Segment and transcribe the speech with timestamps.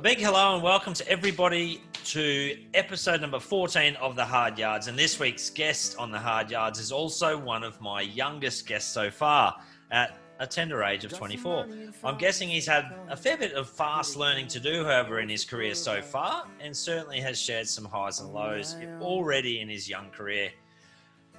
[0.00, 4.86] A big hello and welcome to everybody to episode number 14 of the Hard Yards.
[4.86, 8.90] And this week's guest on the Hard Yards is also one of my youngest guests
[8.90, 9.60] so far
[9.90, 11.66] at a tender age of 24.
[12.02, 15.44] I'm guessing he's had a fair bit of fast learning to do, however, in his
[15.44, 20.08] career so far, and certainly has shared some highs and lows already in his young
[20.12, 20.50] career.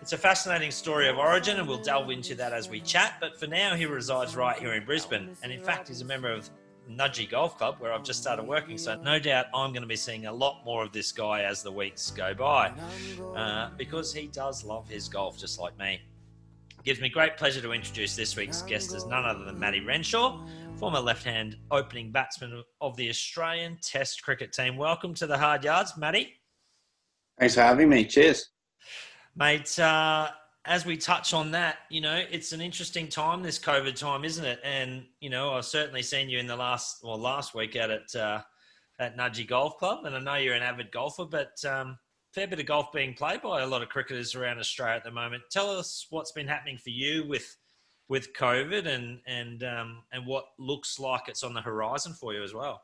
[0.03, 3.15] It's a fascinating story of origin, and we'll delve into that as we chat.
[3.19, 6.31] But for now, he resides right here in Brisbane, and in fact, he's a member
[6.31, 6.47] of
[6.89, 8.77] Nudgee Golf Club, where I've just started working.
[8.77, 11.63] So no doubt I'm going to be seeing a lot more of this guy as
[11.63, 12.73] the weeks go by,
[13.35, 16.01] uh, because he does love his golf just like me.
[16.79, 19.81] It gives me great pleasure to introduce this week's guest as none other than Matty
[19.81, 20.41] Renshaw,
[20.77, 24.77] former left-hand opening batsman of the Australian Test cricket team.
[24.77, 26.33] Welcome to the Hard Yards, Matty.
[27.39, 28.05] Thanks for having me.
[28.05, 28.49] Cheers,
[29.35, 29.79] mate.
[29.79, 30.29] Uh,
[30.65, 34.45] as we touch on that, you know, it's an interesting time, this COVID time, isn't
[34.45, 34.59] it?
[34.63, 38.15] And you know, I've certainly seen you in the last, well, last week out at
[38.15, 38.41] uh,
[38.99, 41.97] at Nudgee Golf Club, and I know you're an avid golfer, but um,
[42.33, 45.11] fair bit of golf being played by a lot of cricketers around Australia at the
[45.11, 45.43] moment.
[45.49, 47.57] Tell us what's been happening for you with
[48.07, 52.43] with COVID, and and um, and what looks like it's on the horizon for you
[52.43, 52.81] as well.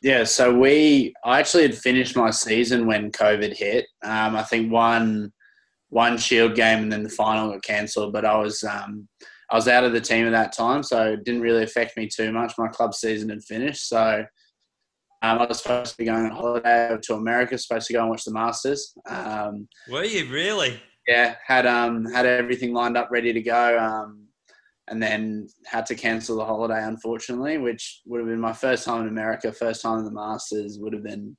[0.00, 3.86] Yeah, so we, I actually had finished my season when COVID hit.
[4.04, 5.32] Um, I think one
[5.90, 8.12] one Shield game and then the final got cancelled.
[8.12, 9.08] But I was um,
[9.50, 12.08] I was out of the team at that time, so it didn't really affect me
[12.08, 12.54] too much.
[12.58, 14.24] My club season had finished, so
[15.22, 18.10] um, I was supposed to be going on holiday to America, supposed to go and
[18.10, 18.94] watch the Masters.
[19.08, 20.80] Um, Were you really?
[21.06, 23.78] Yeah, had um had everything lined up, ready to go.
[23.78, 24.24] Um,
[24.90, 29.02] and then had to cancel the holiday, unfortunately, which would have been my first time
[29.02, 31.36] in America, first time in the Masters, would have been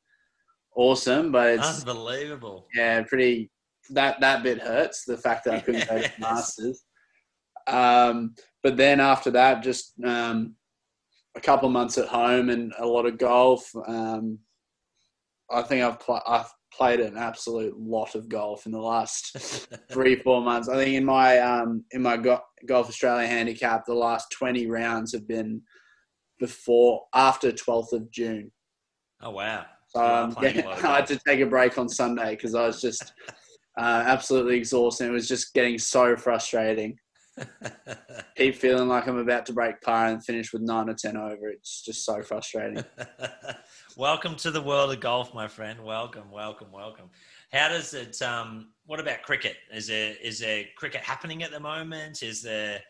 [0.75, 1.31] awesome.
[1.31, 2.67] But it's unbelievable.
[2.75, 3.49] Yeah, pretty
[3.89, 5.03] that that bit hurts.
[5.05, 6.83] The fact that I couldn't go to Masters.
[7.67, 10.55] Um, but then after that, just um,
[11.35, 13.69] a couple months at home and a lot of golf.
[13.87, 14.39] Um,
[15.51, 19.37] I think I've pl- I've played an absolute lot of golf in the last
[19.91, 20.69] three four months.
[20.69, 25.13] I think in my um, in my go- golf Australia handicap, the last twenty rounds
[25.13, 25.61] have been
[26.39, 28.51] before after twelfth of June.
[29.21, 29.65] Oh wow!
[29.87, 33.13] So um, yeah, I had to take a break on Sunday because I was just
[33.77, 35.07] uh, absolutely exhausting.
[35.07, 36.97] It was just getting so frustrating.
[38.35, 41.47] Keep feeling like I'm about to break par and finish with nine or ten over.
[41.49, 42.83] It's just so frustrating.
[43.97, 45.83] welcome to the world of golf, my friend.
[45.83, 47.09] Welcome, welcome, welcome.
[47.51, 48.21] How does it?
[48.21, 49.57] Um, what about cricket?
[49.73, 52.23] Is there is there cricket happening at the moment?
[52.23, 52.81] Is there,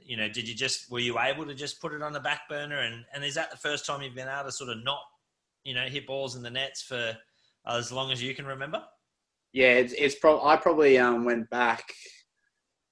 [0.00, 2.42] you know, did you just were you able to just put it on the back
[2.48, 2.80] burner?
[2.80, 5.02] And and is that the first time you've been able to sort of not,
[5.64, 7.16] you know, hit balls in the nets for
[7.66, 8.82] as long as you can remember?
[9.52, 11.84] Yeah, it's, it's pro- I probably um, went back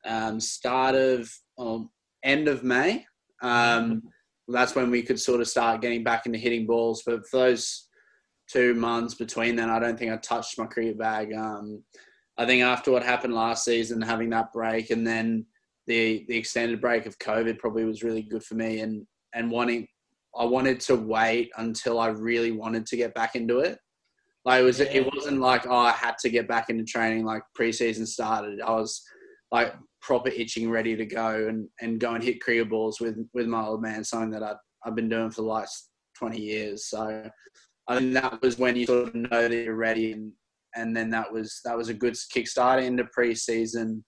[0.04, 1.90] um, start of um,
[2.24, 3.04] end of May.
[3.42, 4.02] Um,
[4.48, 7.02] that's when we could sort of start getting back into hitting balls.
[7.04, 7.88] But for those
[8.50, 11.32] two months between then, I don't think I touched my cricket bag.
[11.34, 11.84] Um,
[12.38, 15.46] I think after what happened last season, having that break and then
[15.86, 18.80] the the extended break of COVID probably was really good for me.
[18.80, 19.86] And and wanting,
[20.36, 23.78] I wanted to wait until I really wanted to get back into it.
[24.48, 24.86] Like it was, yeah.
[24.86, 28.62] it wasn't like oh I had to get back into training like preseason started.
[28.62, 29.04] I was
[29.50, 33.46] like proper itching, ready to go and, and go and hit cricket balls with with
[33.46, 34.02] my old man.
[34.02, 34.54] Something that I
[34.86, 36.88] I've been doing for the last twenty years.
[36.88, 37.28] So
[37.88, 40.32] I think that was when you sort of know that you're ready, and
[40.74, 44.02] and then that was that was a good kickstart into preseason.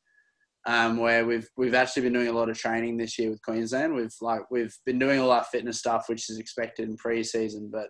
[0.67, 3.95] Um, where we've we've actually been doing a lot of training this year with Queensland.
[3.95, 7.71] We've like we've been doing a lot of fitness stuff, which is expected in preseason,
[7.71, 7.89] but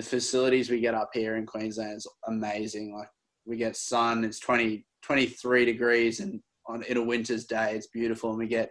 [0.00, 2.96] the facilities we get up here in Queensland is amazing.
[2.96, 3.08] Like
[3.44, 8.30] we get sun, it's 20, 23 degrees and on in a winter's day, it's beautiful.
[8.30, 8.70] And we get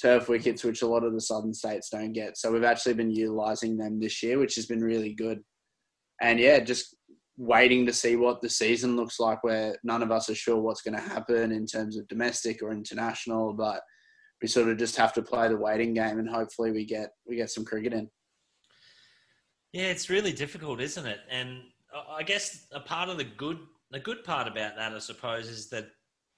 [0.00, 2.38] turf wickets, which a lot of the southern states don't get.
[2.38, 5.40] So we've actually been utilizing them this year, which has been really good.
[6.22, 6.96] And yeah, just
[7.36, 10.82] waiting to see what the season looks like where none of us are sure what's
[10.82, 13.80] going to happen in terms of domestic or international, but
[14.40, 17.34] we sort of just have to play the waiting game and hopefully we get we
[17.34, 18.08] get some cricket in.
[19.72, 21.20] Yeah, it's really difficult, isn't it?
[21.30, 21.62] And
[22.10, 23.58] I guess a part of the good,
[23.90, 25.88] the good part about that, I suppose, is that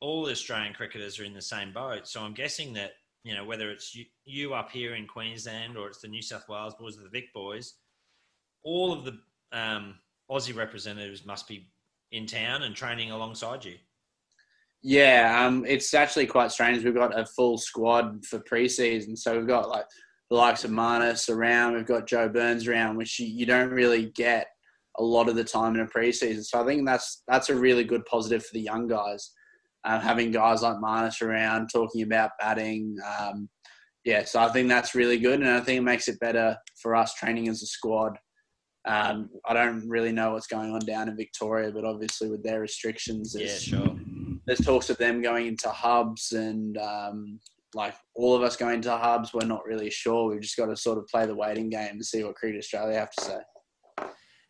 [0.00, 2.09] all Australian cricketers are in the same boat.
[2.09, 2.93] So I'm guessing that
[3.23, 6.49] you know whether it's you, you up here in Queensland or it's the New South
[6.49, 7.75] Wales boys or the Vic boys,
[8.65, 9.19] all of the
[9.53, 9.97] um,
[10.31, 11.69] Aussie representatives must be
[12.12, 13.77] in town and training alongside you.
[14.82, 16.82] Yeah, um, it's actually quite strange.
[16.82, 19.85] We've got a full squad for preseason, so we've got like
[20.31, 21.75] the likes of Marnus around.
[21.75, 24.47] We've got Joe Burns around, which you, you don't really get
[24.99, 26.44] a lot of the time in a preseason.
[26.44, 29.32] So I think that's that's a really good positive for the young guys.
[29.85, 32.97] Uh, having guys like Marnus around talking about batting.
[33.19, 33.49] Um,
[34.05, 36.94] yeah, so I think that's really good, and I think it makes it better for
[36.94, 38.17] us training as a squad
[38.87, 42.61] Um, I don't really know what's going on down in Victoria, but obviously with their
[42.61, 43.97] restrictions, Yeah, there's, sure.
[44.47, 47.41] there's talks of them going into hubs and um,
[47.75, 49.32] like all of us going to hubs.
[49.32, 50.31] We're not really sure.
[50.31, 52.99] We've just got to sort of play the waiting game and see what Cricket Australia
[52.99, 53.38] have to say.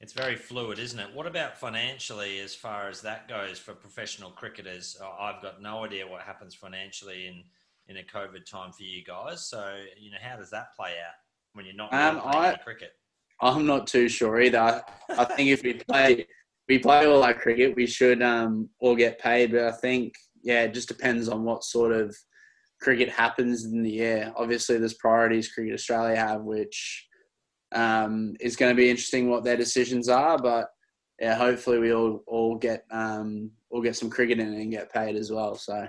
[0.00, 1.14] It's very fluid, isn't it?
[1.14, 4.96] What about financially, as far as that goes for professional cricketers?
[5.20, 7.44] I've got no idea what happens financially in
[7.88, 9.49] in a COVID time for you guys.
[9.49, 11.14] So, you know, how does that play out
[11.55, 12.93] when you're not Um, really playing I- cricket?
[13.43, 14.58] I'm not too sure either.
[14.58, 16.26] I, I think if we play
[16.69, 19.50] we play all our cricket, we should um, all get paid.
[19.52, 22.17] But I think yeah, it just depends on what sort of
[22.81, 24.32] cricket happens in the year.
[24.37, 27.06] Obviously, there's priorities Cricket Australia have, which
[27.73, 30.38] um, is going to be interesting what their decisions are.
[30.38, 30.71] But
[31.21, 35.17] yeah, hopefully we all all get um, all get some cricket in and get paid
[35.17, 35.55] as well.
[35.55, 35.87] So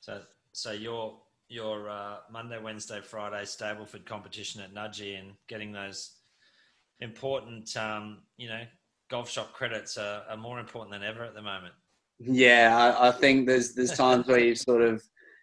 [0.00, 0.22] So,
[0.52, 6.16] so your your uh, Monday, Wednesday, Friday Stableford competition at Nudgee and getting those
[7.00, 8.62] important, um, you know,
[9.10, 11.74] golf shop credits are, are more important than ever at the moment.
[12.18, 15.02] Yeah, I, I think there's there's times where you've sort of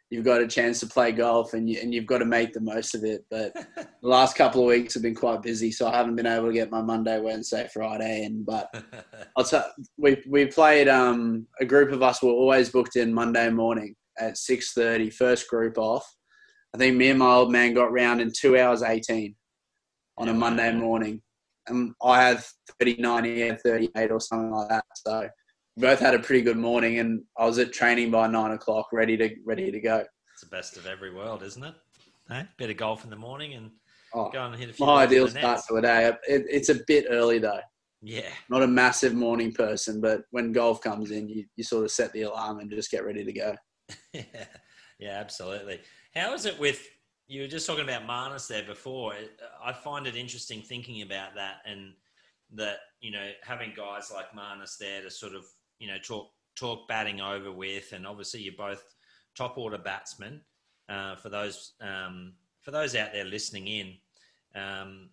[0.09, 2.61] you've got a chance to play golf and you, and you've got to make the
[2.61, 3.25] most of it.
[3.29, 6.47] But the last couple of weeks have been quite busy, so I haven't been able
[6.47, 8.43] to get my Monday, Wednesday, Friday in.
[8.43, 8.73] But
[9.37, 13.49] I'll tell we we played um a group of us were always booked in Monday
[13.49, 16.05] morning at 6:30, first group off.
[16.73, 19.35] I think me and my old man got round in two hours eighteen
[20.17, 21.21] on a Monday morning.
[21.67, 22.43] And I had
[22.79, 24.85] 39, he had 38 or something like that.
[24.95, 25.27] So
[25.77, 29.17] both had a pretty good morning and I was at training by nine o'clock, ready
[29.17, 30.03] to ready to go.
[30.33, 31.73] It's the best of every world, isn't it?
[32.29, 32.45] Hey?
[32.57, 33.71] Bit of golf in the morning and
[34.13, 34.85] Oh, go and hit a few.
[34.85, 36.07] my ideal the start to a day.
[36.27, 37.59] It, it's a bit early though.
[38.01, 41.91] Yeah, Not a massive morning person, but when golf comes in, you, you sort of
[41.91, 43.55] set the alarm and just get ready to go.
[44.13, 44.21] yeah,
[44.99, 45.79] yeah, absolutely.
[46.13, 46.87] How is it with
[47.27, 47.41] you?
[47.41, 49.13] Were just talking about Marnus there before.
[49.63, 51.93] I find it interesting thinking about that and
[52.53, 55.45] that you know having guys like Marnus there to sort of
[55.79, 58.83] you know talk talk batting over with, and obviously you're both
[59.35, 60.41] top order batsmen.
[60.87, 63.93] Uh, for those um, for those out there listening in,
[64.55, 65.09] um,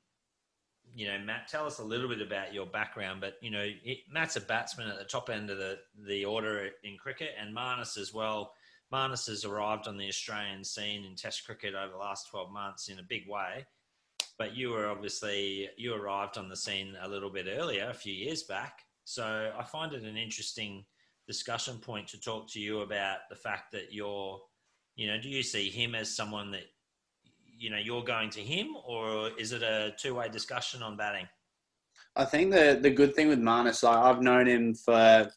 [0.94, 3.20] you know, Matt, tell us a little bit about your background.
[3.20, 6.70] But you know, it, Matt's a batsman at the top end of the the order
[6.84, 8.52] in cricket, and Marnus as well.
[8.92, 12.88] Marnus has arrived on the Australian scene in Test cricket over the last twelve months
[12.88, 13.66] in a big way.
[14.38, 18.12] But you were obviously you arrived on the scene a little bit earlier, a few
[18.12, 18.80] years back.
[19.04, 20.84] So I find it an interesting
[21.26, 24.40] discussion point to talk to you about the fact that you're,
[24.96, 26.64] you know, do you see him as someone that
[27.58, 31.26] you know you're going to him, or is it a two way discussion on batting?
[32.16, 35.30] I think the the good thing with Marnus, like I've known him for.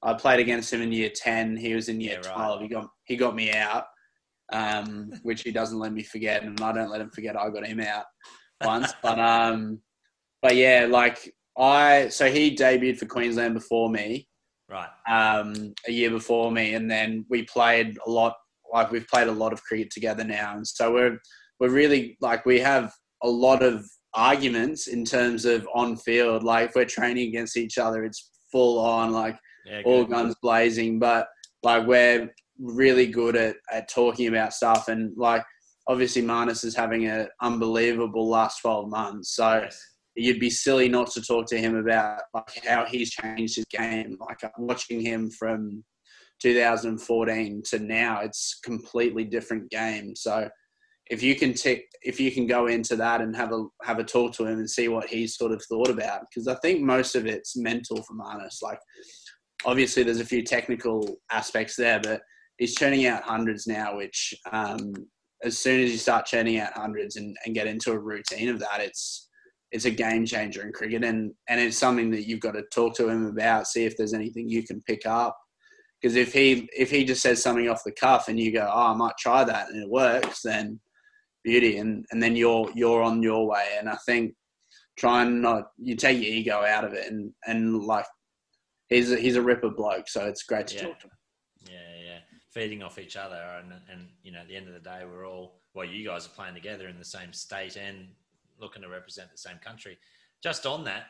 [0.00, 1.56] I played against him in year ten.
[1.56, 2.34] He was in year Yeah, right.
[2.34, 2.62] twelve.
[2.62, 3.84] He got he got me out,
[4.52, 7.66] um, which he doesn't let me forget, and I don't let him forget I got
[7.66, 8.04] him out
[8.64, 8.92] once.
[9.02, 9.80] but um,
[10.40, 14.28] but yeah, like I so he debuted for Queensland before me,
[14.68, 14.88] Right.
[15.08, 18.34] um, a year before me, and then we played a lot.
[18.72, 21.18] Like we've played a lot of cricket together now, and so we're
[21.58, 23.84] we're really like we have a lot of
[24.14, 26.42] arguments in terms of on field.
[26.44, 29.82] Like if we're training against each other, it's full on like Yeah.
[29.84, 30.98] all guns blazing.
[30.98, 31.26] But
[31.62, 35.44] like we're really good at at talking about stuff, and like
[35.88, 39.34] obviously Marnus is having an unbelievable last twelve months.
[39.34, 39.80] So Yes.
[40.18, 44.16] You'd be silly not to talk to him about like how he's changed his game.
[44.20, 45.84] Like watching him from
[46.42, 50.14] 2014 to now, it's completely different game.
[50.16, 50.48] So
[51.10, 54.04] if you can tick, if you can go into that and have a have a
[54.04, 57.14] talk to him and see what he's sort of thought about, because I think most
[57.14, 58.62] of it's mental for Marnus.
[58.62, 58.80] Like
[59.64, 62.20] obviously there's a few technical aspects there, but
[62.58, 64.92] he's churning out hundreds now, which um,
[65.44, 68.58] as soon as you start churning out hundreds and, and get into a routine of
[68.58, 69.27] that, it's
[69.70, 72.94] it's a game changer in cricket, and and it's something that you've got to talk
[72.96, 75.36] to him about, see if there's anything you can pick up.
[76.00, 78.92] Because if he if he just says something off the cuff and you go, oh,
[78.92, 80.80] I might try that, and it works, then
[81.44, 83.66] beauty, and and then you're you're on your way.
[83.78, 84.34] And I think
[84.96, 88.06] try and not you take your ego out of it, and and like
[88.88, 90.82] he's a, he's a ripper bloke, so it's great to Yeah.
[90.82, 91.12] talk to him.
[91.70, 92.18] Yeah, yeah.
[92.54, 95.28] Feeding off each other, and and you know, at the end of the day, we're
[95.28, 95.84] all well.
[95.84, 98.08] You guys are playing together in the same state and
[98.58, 99.98] looking to represent the same country.
[100.42, 101.06] Just on that,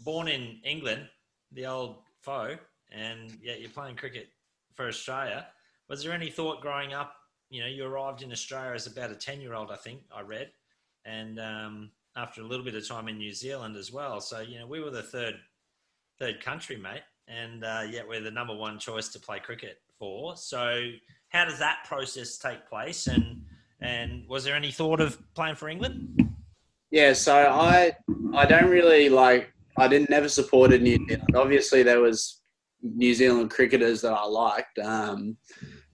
[0.00, 1.08] born in England,
[1.52, 2.56] the old foe,
[2.90, 4.28] and yet you're playing cricket
[4.74, 5.46] for Australia.
[5.88, 7.14] Was there any thought growing up?
[7.50, 10.50] You know, you arrived in Australia as about a ten-year-old, I think I read,
[11.04, 14.20] and um, after a little bit of time in New Zealand as well.
[14.20, 15.36] So you know, we were the third
[16.18, 20.36] third country, mate, and uh, yet we're the number one choice to play cricket for.
[20.36, 20.90] So,
[21.28, 23.06] how does that process take place?
[23.06, 23.42] And
[23.80, 26.23] and was there any thought of playing for England?
[26.94, 27.90] Yeah, so I
[28.34, 31.34] I don't really like I didn't never supported New Zealand.
[31.34, 32.40] Obviously, there was
[32.82, 35.36] New Zealand cricketers that I liked, um,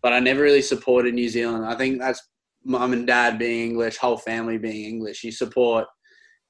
[0.02, 1.64] but I never really supported New Zealand.
[1.64, 2.20] I think that's
[2.66, 5.24] mum and dad being English, whole family being English.
[5.24, 5.86] You support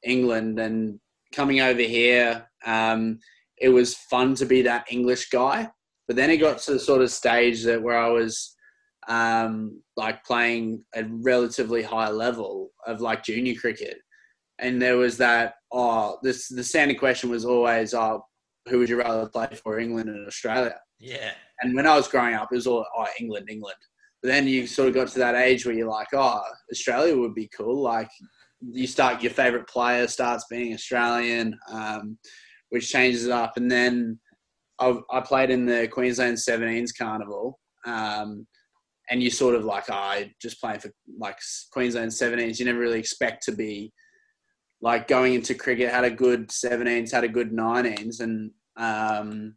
[0.02, 0.98] England, and
[1.32, 3.20] coming over here, um,
[3.56, 5.70] it was fun to be that English guy.
[6.08, 8.56] But then it got to the sort of stage that where I was
[9.06, 13.98] um, like playing a relatively high level of like junior cricket,
[14.60, 18.24] and there was that oh this the standing question was always oh
[18.68, 20.76] who would you rather play for England and Australia?
[20.98, 21.32] Yeah.
[21.60, 23.76] And when I was growing up, it was all oh England, England.
[24.22, 27.34] But then you sort of got to that age where you're like, oh, Australia would
[27.34, 27.82] be cool.
[27.82, 28.10] Like
[28.60, 32.18] you start your favorite player starts being Australian, um,
[32.68, 33.56] which changes it up.
[33.56, 34.18] And then
[34.78, 37.58] I, I played in the Queensland 17s Carnival.
[37.86, 38.46] Um,
[39.08, 41.38] and you sort of like, oh, I just playing for like
[41.72, 42.58] Queensland 17s.
[42.58, 43.92] You never really expect to be
[44.82, 49.54] like going into cricket, had a good 17s, had a good 19s, and um,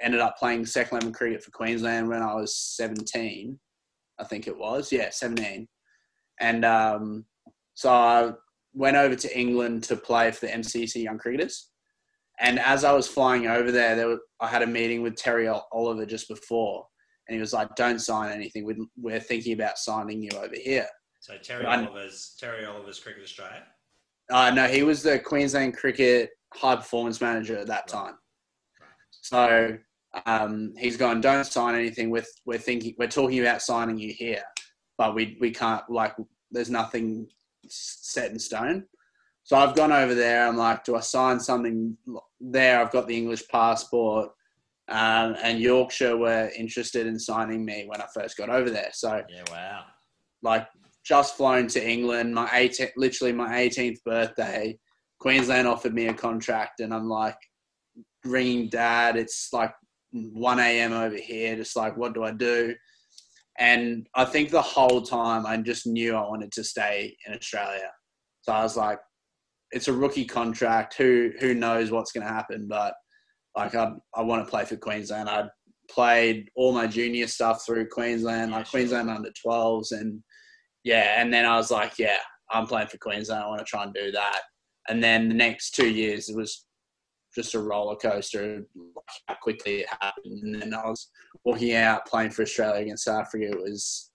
[0.00, 3.58] ended up playing second 11 cricket for Queensland when I was 17,
[4.18, 4.92] I think it was.
[4.92, 5.66] Yeah, 17.
[6.40, 7.24] And um,
[7.74, 8.32] so I
[8.74, 11.70] went over to England to play for the MCC Young Cricketers.
[12.38, 15.48] And as I was flying over there, there was, I had a meeting with Terry
[15.48, 16.86] Oliver just before,
[17.26, 18.90] and he was like, "Don't sign anything.
[18.96, 20.86] We're thinking about signing you over here."
[21.20, 23.62] So Terry Oliver's Terry Oliver's Cricket Australia.
[24.30, 28.14] Uh, no, he was the Queensland Cricket high performance manager at that time.
[29.10, 29.76] So
[30.26, 31.20] um, he's gone.
[31.20, 32.10] don't sign anything.
[32.10, 34.42] We're, we're thinking, we're talking about signing you here,
[34.98, 36.14] but we, we can't, like,
[36.50, 37.28] there's nothing
[37.68, 38.84] set in stone.
[39.44, 40.46] So I've gone over there.
[40.46, 41.96] I'm like, do I sign something
[42.40, 42.80] there?
[42.80, 44.30] I've got the English passport.
[44.88, 48.90] Um, and Yorkshire were interested in signing me when I first got over there.
[48.92, 49.84] So, yeah, wow.
[50.42, 50.66] Like,
[51.06, 52.34] just flown to England.
[52.34, 54.76] My 18, literally my 18th birthday.
[55.20, 57.38] Queensland offered me a contract, and I'm like
[58.24, 59.16] ringing dad.
[59.16, 59.72] It's like
[60.12, 60.92] 1 a.m.
[60.92, 61.56] over here.
[61.56, 62.74] Just like, what do I do?
[63.58, 67.90] And I think the whole time I just knew I wanted to stay in Australia.
[68.42, 68.98] So I was like,
[69.70, 70.94] it's a rookie contract.
[70.98, 72.66] Who who knows what's going to happen?
[72.68, 72.94] But
[73.56, 75.28] like, I I want to play for Queensland.
[75.28, 75.44] I
[75.88, 80.22] played all my junior stuff through Queensland, like Queensland under 12s, and
[80.86, 83.42] yeah, and then I was like, yeah, I'm playing for Queensland.
[83.42, 84.42] I want to try and do that.
[84.88, 86.64] And then the next two years, it was
[87.34, 88.64] just a roller coaster.
[89.26, 91.10] How quickly it happened, and then I was
[91.44, 93.50] walking out playing for Australia against South Africa.
[93.50, 94.12] It was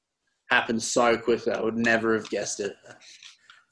[0.50, 1.52] happened so quickly.
[1.52, 2.74] I would never have guessed it.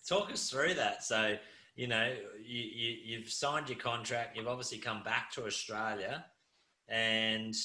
[0.05, 1.01] Talk us through that.
[1.05, 1.37] So
[1.77, 2.13] you know,
[2.45, 4.35] you, you you've signed your contract.
[4.35, 6.25] You've obviously come back to Australia,
[6.89, 7.55] and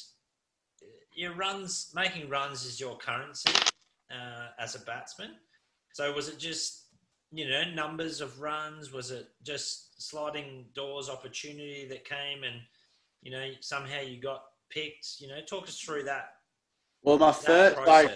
[1.13, 3.51] your runs, making runs, is your currency
[4.11, 5.31] uh, as a batsman.
[5.93, 6.87] So was it just
[7.33, 8.93] you know numbers of runs?
[8.93, 12.61] Was it just sliding doors opportunity that came and
[13.23, 15.21] you know somehow you got picked?
[15.21, 16.31] You know, talk us through that.
[17.03, 18.11] Well, my first like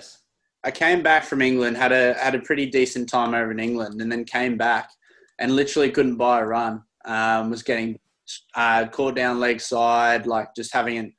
[0.64, 4.00] I came back from England, had a had a pretty decent time over in England,
[4.00, 4.90] and then came back
[5.38, 6.82] and literally couldn't buy a run.
[7.04, 7.98] Um, was getting
[8.54, 11.14] uh, caught down leg side, like just having an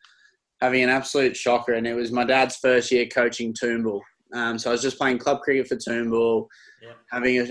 [0.62, 1.74] having an absolute shocker.
[1.74, 4.02] And it was my dad's first year coaching Toombul,
[4.34, 6.48] um, so I was just playing club cricket for Toombul,
[6.82, 6.94] yeah.
[7.12, 7.48] having a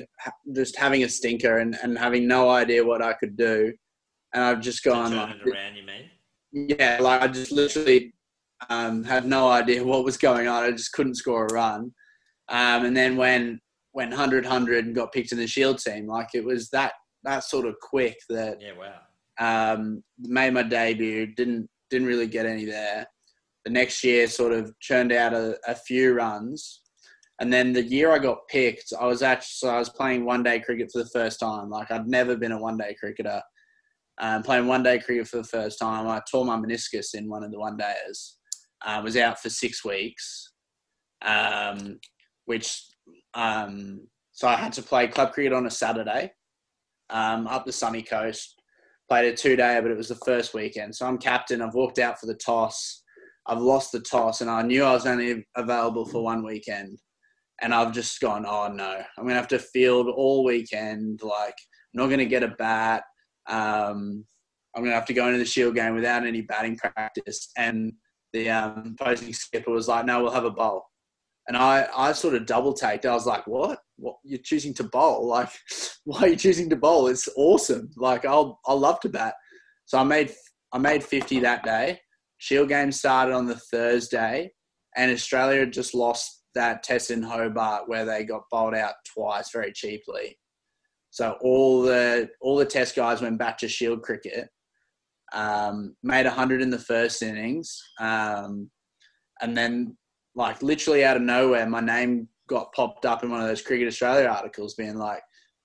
[0.54, 3.72] just having a stinker and, and having no idea what I could do,
[4.32, 5.76] and I've just gone like, around.
[5.76, 6.68] You mean?
[6.78, 8.14] Yeah, like I just literally
[8.70, 10.62] um, had no idea what was going on.
[10.62, 11.92] I just couldn't score a run,
[12.48, 13.60] um, and then when
[13.92, 16.92] when hundred hundred and got picked in the Shield team, like it was that
[17.24, 21.34] that sort of quick that yeah wow um, made my debut.
[21.34, 23.06] Didn't didn't really get any there
[23.68, 26.80] the next year sort of churned out a, a few runs.
[27.38, 30.42] And then the year I got picked, I was actually so I was playing one
[30.42, 31.68] day cricket for the first time.
[31.68, 33.42] Like I'd never been a one day cricketer.
[34.20, 37.44] Um, playing one day cricket for the first time, I tore my meniscus in one
[37.44, 38.38] of the one days.
[38.82, 40.52] I uh, was out for six weeks,
[41.22, 42.00] um,
[42.46, 42.86] which
[43.34, 44.00] um,
[44.32, 46.32] so I had to play club cricket on a Saturday
[47.10, 48.62] um, up the sunny coast.
[49.10, 50.96] Played a two day, but it was the first weekend.
[50.96, 51.60] So I'm captain.
[51.60, 53.02] I've walked out for the toss.
[53.48, 56.98] I've lost the toss and I knew I was only available for one weekend.
[57.60, 61.22] And I've just gone, oh no, I'm going to have to field all weekend.
[61.22, 61.56] Like,
[61.94, 63.02] I'm not going to get a bat.
[63.48, 64.24] Um,
[64.76, 67.50] I'm going to have to go into the Shield game without any batting practice.
[67.56, 67.94] And
[68.32, 70.84] the um, posing skipper was like, no, we'll have a bowl.
[71.48, 73.06] And I, I sort of double taked.
[73.06, 73.80] I was like, what?
[73.96, 75.26] What you're choosing to bowl?
[75.26, 75.48] Like,
[76.04, 77.08] why are you choosing to bowl?
[77.08, 77.90] It's awesome.
[77.96, 79.34] Like, I'll, I'll love to bat.
[79.86, 80.32] So I made,
[80.72, 81.98] I made 50 that day.
[82.38, 84.52] Shield game started on the Thursday,
[84.96, 89.72] and Australia just lost that test in Hobart where they got bowled out twice very
[89.72, 90.36] cheaply.
[91.10, 94.48] So all the all the test guys went back to Shield cricket.
[95.32, 98.70] Um, made hundred in the first innings, um,
[99.42, 99.96] and then
[100.34, 103.88] like literally out of nowhere, my name got popped up in one of those Cricket
[103.88, 105.20] Australia articles, being like,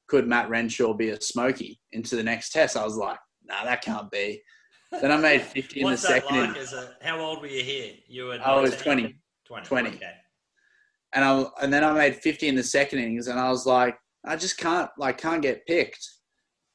[0.09, 3.81] "Could Matt Renshaw be a smoky into the next test?" I was like, "Nah, that
[3.81, 4.41] can't be."
[5.01, 6.37] Then I made fifty in the second.
[6.37, 6.57] like?
[6.57, 7.93] As a, how old were you here?
[8.07, 8.39] You were.
[8.43, 9.15] I was 20.
[9.45, 9.67] 20.
[9.67, 9.89] 20.
[9.89, 10.11] Okay.
[11.13, 13.97] and I and then I made 50 in the second innings, and I was like,
[14.25, 16.07] I just can't like can't get picked.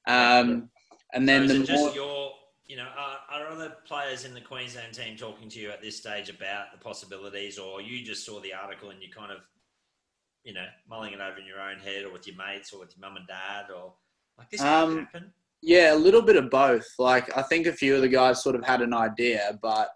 [0.06, 0.70] Um,
[1.12, 2.32] and then so the is it just more, your,
[2.66, 5.96] you know, are, are other players in the Queensland team talking to you at this
[5.96, 9.38] stage about the possibilities, or you just saw the article and you kind of,
[10.44, 12.94] you know, mulling it over in your own head, or with your mates, or with
[12.96, 13.94] your mum and dad, or
[14.38, 15.32] like this Um, could happen?
[15.62, 16.86] Yeah, a little bit of both.
[16.98, 19.88] Like I think a few of the guys sort of had an idea, but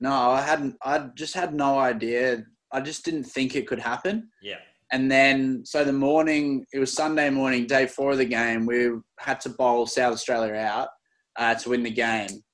[0.00, 0.76] no, I hadn't.
[0.82, 2.44] I just had no idea.
[2.72, 4.28] I just didn't think it could happen.
[4.42, 4.58] Yeah.
[4.92, 8.66] And then, so the morning, it was Sunday morning, day four of the game.
[8.66, 10.88] We had to bowl South Australia out
[11.36, 12.44] uh, to win the game.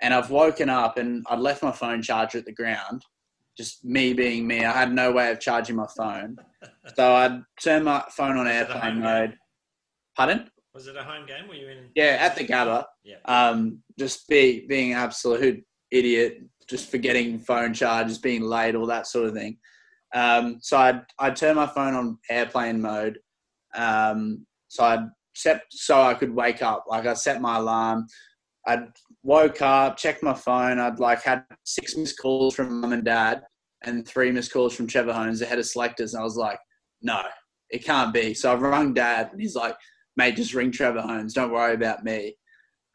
[0.00, 3.02] And I've woken up and I'd left my phone charger at the ground.
[3.56, 4.64] Just me being me.
[4.64, 6.36] I had no way of charging my phone.
[6.96, 9.36] So I'd turn my phone on Was it a airplane mode.
[10.16, 10.50] Pardon?
[10.74, 11.48] Was it a home game?
[11.48, 11.90] Were you in?
[11.94, 12.84] Yeah, at the Gabba.
[13.04, 13.16] Yeah.
[13.26, 16.38] Um, just be being an absolute idiot,
[16.68, 19.58] just forgetting phone charges, being late, all that sort of thing.
[20.14, 23.18] Um, so I'd I'd turn my phone on airplane mode.
[23.74, 26.84] Um, so I'd set so I could wake up.
[26.88, 28.06] Like I set my alarm.
[28.66, 28.86] I'd
[29.22, 30.78] woke up, checked my phone.
[30.78, 33.42] I'd like had six missed calls from mum and dad,
[33.84, 36.14] and three missed calls from Trevor Hohns, the head of selectors.
[36.14, 36.58] And I was like,
[37.02, 37.20] no,
[37.68, 38.32] it can't be.
[38.32, 39.74] So I've rung dad, and he's like,
[40.16, 41.34] mate, just ring Trevor Hohns.
[41.34, 42.36] Don't worry about me.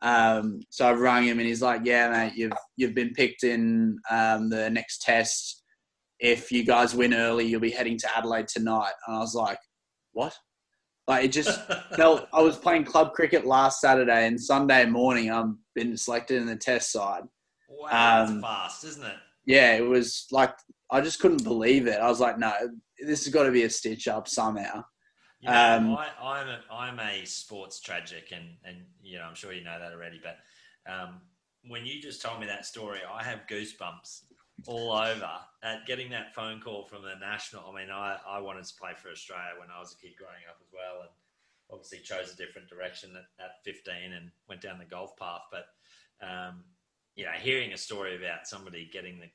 [0.01, 3.97] Um, so I've rung him and he's like, yeah, mate, you've, you've been picked in
[4.09, 5.63] um, the next test.
[6.19, 8.93] If you guys win early, you'll be heading to Adelaide tonight.
[9.07, 9.59] And I was like,
[10.13, 10.36] what?
[11.07, 11.62] Like it just
[11.95, 16.47] felt, I was playing club cricket last Saturday and Sunday morning, I'm been selected in
[16.47, 17.24] the test side.
[17.69, 19.15] wow, um, that's fast, isn't it?
[19.45, 20.53] Yeah, it was like,
[20.91, 21.99] I just couldn't believe it.
[21.99, 22.51] I was like, no,
[22.99, 24.84] this has got to be a stitch up somehow.
[25.47, 29.36] You know, Um, I, I'm a, I'm a sports tragic, and and you know I'm
[29.36, 30.19] sure you know that already.
[30.21, 30.38] But
[30.91, 31.21] um,
[31.67, 34.23] when you just told me that story, I have goosebumps
[34.65, 35.29] all over
[35.63, 37.63] at getting that phone call from the national.
[37.71, 40.43] I mean, I, I wanted to play for Australia when I was a kid growing
[40.49, 41.12] up as well, and
[41.71, 45.43] obviously chose a different direction at, at 15 and went down the golf path.
[45.51, 45.67] But
[46.25, 46.63] um,
[47.15, 49.27] you know, hearing a story about somebody getting the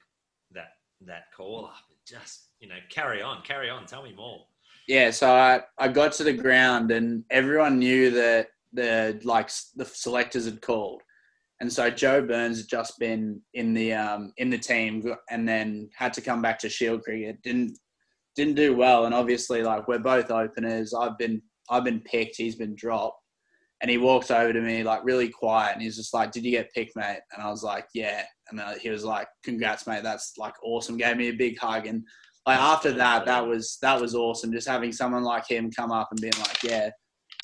[0.53, 0.75] that
[1.07, 3.87] that call up, just you know, carry on, carry on.
[3.87, 4.47] Tell me more.
[4.93, 9.87] Yeah, so I, I got to the ground and everyone knew that the like the
[9.87, 11.01] selectors had called,
[11.61, 15.89] and so Joe Burns had just been in the um, in the team and then
[15.97, 17.41] had to come back to Shield cricket.
[17.43, 17.79] Didn't
[18.37, 20.93] didn't do well, and obviously like we're both openers.
[20.93, 22.37] I've been I've been picked.
[22.37, 23.19] He's been dropped,
[23.81, 26.51] and he walked over to me like really quiet, and he's just like, "Did you
[26.51, 30.03] get picked, mate?" And I was like, "Yeah," and uh, he was like, "Congrats, mate.
[30.03, 32.05] That's like awesome." Gave me a big hug and
[32.47, 34.53] like after that, that was that was awesome.
[34.53, 36.91] Just having someone like him come up and being like, "Yeah,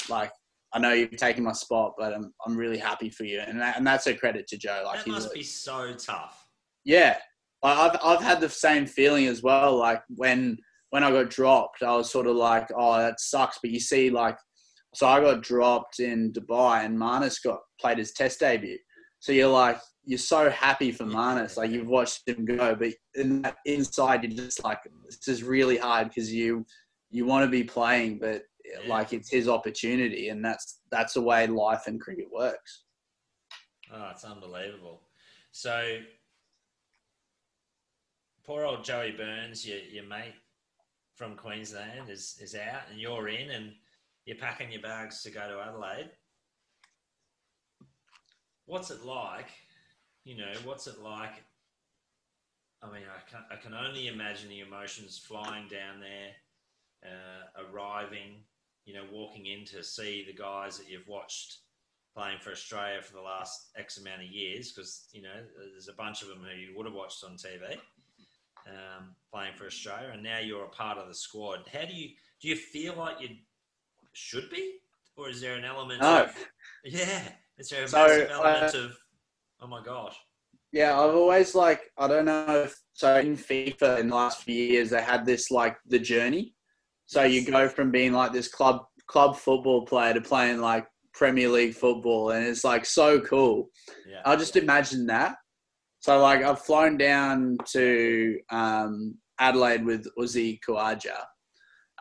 [0.09, 0.33] like
[0.73, 3.77] I know you've taken my spot, but I'm I'm really happy for you," and that,
[3.77, 4.83] and that's a credit to Joe.
[4.85, 6.47] Like that must be so tough.
[6.85, 7.17] yeah,
[7.63, 9.77] like, I've I've had the same feeling as well.
[9.77, 10.59] Like when
[10.91, 14.11] when I got dropped, I was sort of like, "Oh, that sucks," but you see,
[14.11, 14.37] like,
[14.95, 18.79] so I got dropped in Dubai, and Marnus got played his Test debut.
[19.21, 23.43] So you're like, you're so happy for Marnus, like you've watched him go, but in
[23.43, 26.65] that inside, you're just like, this is really hard because you
[27.11, 28.89] you want to be playing, but Yeah.
[28.89, 32.85] like it's his opportunity, and that's that's the way life and cricket works.
[33.93, 35.03] Oh, it's unbelievable.
[35.51, 35.99] So,
[38.45, 40.35] poor old Joey Burns, your, your mate
[41.17, 43.73] from Queensland, is, is out and you're in and
[44.25, 46.11] you're packing your bags to go to Adelaide.
[48.67, 49.49] What's it like?
[50.29, 51.43] You know, what's it like?
[52.83, 58.45] I mean, I can, I can only imagine the emotions flying down there, uh, arriving,
[58.85, 61.61] you know, walking in to see the guys that you've watched
[62.15, 65.33] playing for Australia for the last X amount of years because you know
[65.73, 67.79] there's a bunch of them who you would have watched on TV
[68.67, 71.61] um, playing for Australia, and now you're a part of the squad.
[71.73, 72.11] How do you
[72.43, 72.49] do?
[72.49, 73.31] You feel like you
[74.13, 74.75] should be,
[75.17, 76.25] or is there an element No.
[76.25, 76.37] of
[76.85, 77.23] yeah?
[77.57, 78.99] Is there a So, massive element uh, of
[79.61, 80.17] oh my gosh?
[80.73, 84.55] Yeah, I've always like I don't know if so in FIFA in the last few
[84.55, 86.55] years they had this like the journey.
[87.07, 91.49] So you go from being like this club club football player to playing like Premier
[91.49, 93.71] League football and it's like so cool.
[94.07, 95.37] Yeah, I'll just imagine that.
[96.01, 101.17] So like I've flown down to um, Adelaide with Uzi Khawaja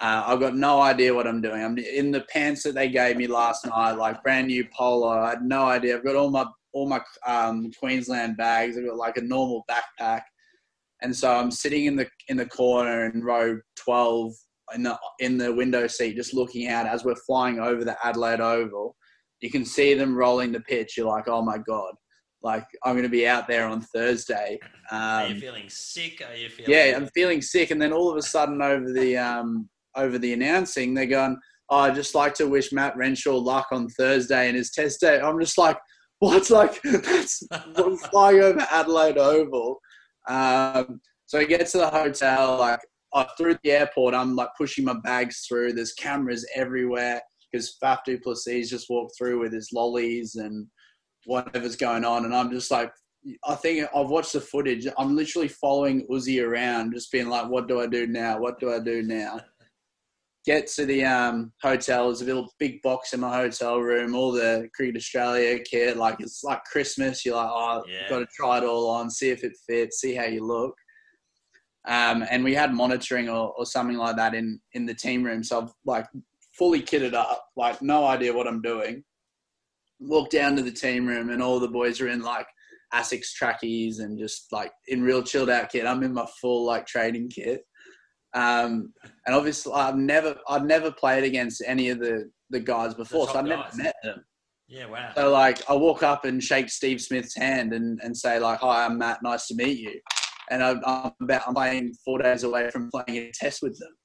[0.02, 1.63] Uh, I've got no idea what I'm doing.
[1.63, 5.10] I'm in the pants that they gave me last night, like brand new polo.
[5.10, 5.96] I had no idea.
[5.96, 6.46] I've got all my
[6.78, 8.78] all my um, Queensland bags.
[8.78, 10.22] I've got like a normal backpack,
[11.02, 14.34] and so I'm sitting in the in the corner in row 12
[14.76, 18.42] in the in the window seat, just looking out as we're flying over the Adelaide
[18.42, 18.96] Oval.
[19.42, 20.98] You can see them rolling the pitch.
[20.98, 21.94] You're like, oh my god,
[22.44, 24.60] like I'm going to be out there on Thursday.
[24.92, 26.24] Um, Are you feeling sick?
[26.28, 26.72] Are you feeling?
[26.72, 30.34] Yeah, I'm feeling sick, and then all of a sudden over the um, over the
[30.34, 31.38] announcing, they're going,
[31.70, 35.20] oh, I'd just like to wish Matt Renshaw luck on Thursday and his test day.
[35.20, 35.78] I'm just like,
[36.19, 37.43] what's like that's
[38.10, 39.80] flying over Adelaide Oval.
[40.27, 42.80] Um, so I get to the hotel, like
[43.13, 45.73] uh, through the airport, I'm like pushing my bags through.
[45.73, 50.67] There's cameras everywhere because Faf du Plessis just walked through with his lollies and
[51.25, 52.91] whatever's going on, and I'm just like,
[53.45, 54.88] I think I've watched the footage.
[54.97, 58.39] I'm literally following Uzi around, just being like, "What do I do now?
[58.39, 59.39] What do I do now?"
[60.48, 62.06] Get to the um, hotel.
[62.06, 64.16] There's a little big box in my hotel room.
[64.16, 67.26] All the Cricket Australia kit, like it's like Christmas.
[67.26, 68.08] You're like, "Oh, yeah.
[68.10, 70.74] got to try it all on, see if it fits, see how you look."
[71.86, 75.44] Um, and we had monitoring or, or something like that in in the team room.
[75.44, 76.06] So I've like
[76.58, 79.04] fully kitted up, like no idea what I'm doing.
[80.00, 82.48] Walk down to the team room, and all the boys are in like
[82.94, 85.86] Asics trackies and just like in real chilled out kit.
[85.86, 87.64] I'm in my full like training kit.
[88.38, 88.93] Um,
[89.26, 93.39] and obviously, I've never I've never played against any of the the guys before, so
[93.39, 94.23] I've never met them.
[94.67, 95.12] Yeah, wow.
[95.15, 98.86] So like, I walk up and shake Steve Smith's hand and, and say like, "Hi,
[98.86, 99.23] I'm Matt.
[99.23, 100.00] Nice to meet you."
[100.50, 100.78] and I'm,
[101.21, 103.95] about I'm playing four days away from playing a test with them.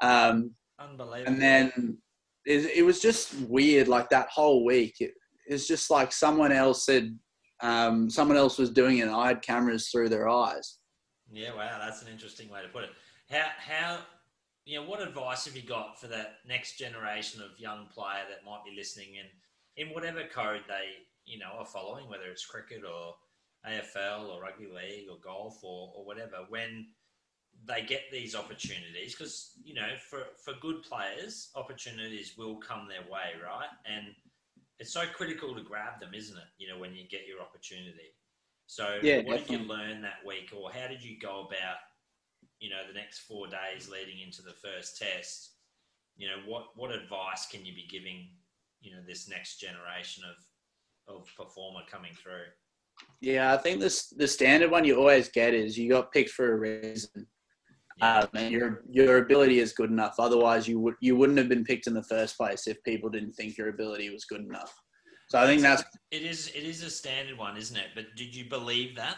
[0.00, 1.32] Um, Unbelievable.
[1.32, 1.98] And then
[2.44, 4.94] it, it, was just weird, like that whole week.
[5.00, 5.12] It,
[5.46, 7.16] it's just like someone else said,
[7.62, 9.02] um, someone else was doing it.
[9.02, 10.78] And I had cameras through their eyes.
[11.30, 12.90] Yeah, wow, that's an interesting way to put it.
[13.30, 13.98] How how
[14.64, 18.44] you know what advice have you got for that next generation of young player that
[18.44, 19.28] might be listening and
[19.76, 23.14] in whatever code they you know are following, whether it's cricket or
[23.68, 26.86] AFL or rugby league or golf or, or whatever when
[27.66, 29.14] they get these opportunities?
[29.14, 33.68] Because you know for for good players opportunities will come their way right?
[33.86, 34.06] And
[34.78, 38.14] it's so critical to grab them isn't it you know when you get your opportunity?
[38.66, 39.56] So yeah, what definitely.
[39.56, 41.76] did you learn that week or how did you go about
[42.60, 45.56] you know the next four days leading into the first test
[46.16, 48.28] you know what what advice can you be giving
[48.80, 52.46] you know this next generation of of performer coming through
[53.20, 56.52] yeah, I think this the standard one you always get is you got picked for
[56.52, 57.26] a reason,
[58.00, 60.16] um, and your your ability is good enough.
[60.18, 63.32] Otherwise, you would you wouldn't have been picked in the first place if people didn't
[63.32, 64.74] think your ability was good enough.
[65.30, 67.88] So I think that's it is it is a standard one, isn't it?
[67.94, 69.16] But did you believe that?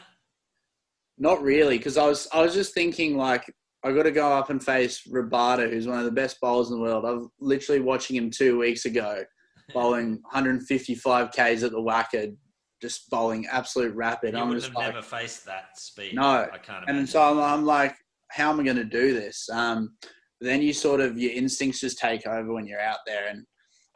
[1.18, 3.44] Not really, because I was I was just thinking like
[3.84, 6.76] I got to go up and face Rabada, who's one of the best bowlers in
[6.76, 7.04] the world.
[7.04, 9.22] I was literally watching him two weeks ago,
[9.74, 12.36] bowling 155 k's at the WACA,
[12.82, 14.34] just bowling absolute rapid.
[14.34, 16.14] You I'm would just have like, never faced that speed.
[16.14, 16.82] No, I can't.
[16.84, 16.96] Imagine.
[16.96, 17.94] And so I'm, I'm, like,
[18.30, 19.48] how am I going to do this?
[19.50, 19.96] Um,
[20.40, 23.28] then you sort of your instincts just take over when you're out there.
[23.28, 23.44] And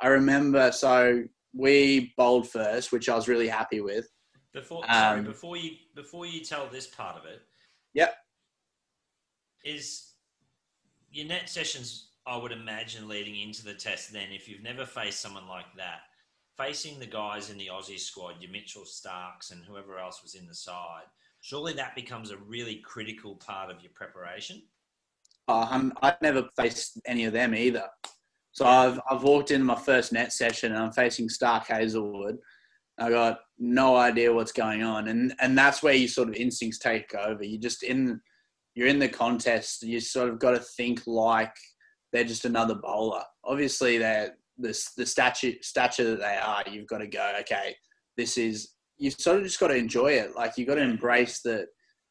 [0.00, 4.06] I remember, so we bowled first, which I was really happy with.
[4.52, 7.42] Before, um, sorry, before you before you tell this part of it.
[7.94, 8.14] Yep.
[9.64, 10.14] Is
[11.10, 12.08] your net sessions?
[12.26, 14.12] I would imagine leading into the test.
[14.12, 16.00] Then, if you've never faced someone like that,
[16.56, 20.46] facing the guys in the Aussie squad, your Mitchell Starks and whoever else was in
[20.46, 21.04] the side,
[21.40, 24.62] surely that becomes a really critical part of your preparation.
[25.48, 27.84] Uh, I've never faced any of them either.
[28.52, 32.38] So I've, I've walked into my first net session and I'm facing Stark Hazlewood.
[33.00, 36.78] I got no idea what's going on, and and that's where your sort of instincts
[36.78, 37.44] take over.
[37.44, 38.20] You just in
[38.74, 39.82] you're in the contest.
[39.82, 41.54] You sort of got to think like
[42.12, 43.24] they're just another bowler.
[43.44, 47.32] Obviously, they're the the stature stature that they are, you've got to go.
[47.40, 47.74] Okay,
[48.16, 50.36] this is you sort of just got to enjoy it.
[50.36, 51.66] Like you got to embrace that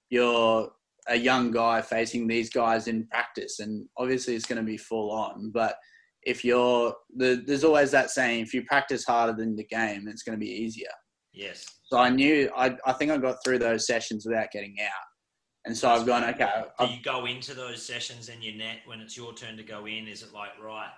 [0.09, 0.69] you're
[1.07, 5.11] a young guy facing these guys in practice, and obviously it's going to be full
[5.11, 5.51] on.
[5.53, 5.75] But
[6.23, 10.23] if you're the, there's always that saying: if you practice harder than the game, it's
[10.23, 10.91] going to be easier.
[11.33, 11.65] Yes.
[11.83, 15.09] So I knew I I think I got through those sessions without getting out.
[15.65, 16.63] And so That's I've gone, okay.
[16.79, 19.85] Do you go into those sessions in your net when it's your turn to go
[19.87, 20.07] in?
[20.07, 20.89] Is it like, right,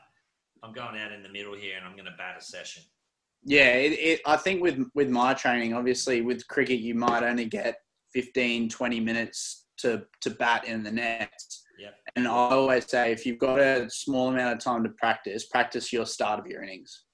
[0.63, 2.83] I'm going out in the middle here and I'm going to bat a session.
[3.43, 7.45] Yeah, it, it, I think with with my training, obviously with cricket, you might only
[7.45, 7.75] get
[8.13, 11.60] 15, 20 minutes to to bat in the nets.
[11.81, 11.95] Yep.
[12.15, 15.91] And I always say, if you've got a small amount of time to practice, practice
[15.91, 17.05] your start of your innings.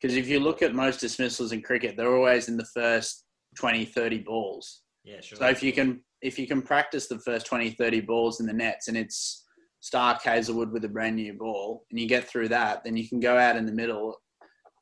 [0.00, 3.24] Because if you look at most dismissals in cricket, they're always in the first
[3.58, 4.82] 20, 30 balls.
[5.04, 5.38] Yeah, sure.
[5.38, 8.52] So if you can if you can practice the first 20, 30 balls in the
[8.52, 9.44] nets and it's
[9.80, 13.20] Stark Hazlewood with a brand new ball, and you get through that, then you can
[13.20, 14.16] go out in the middle.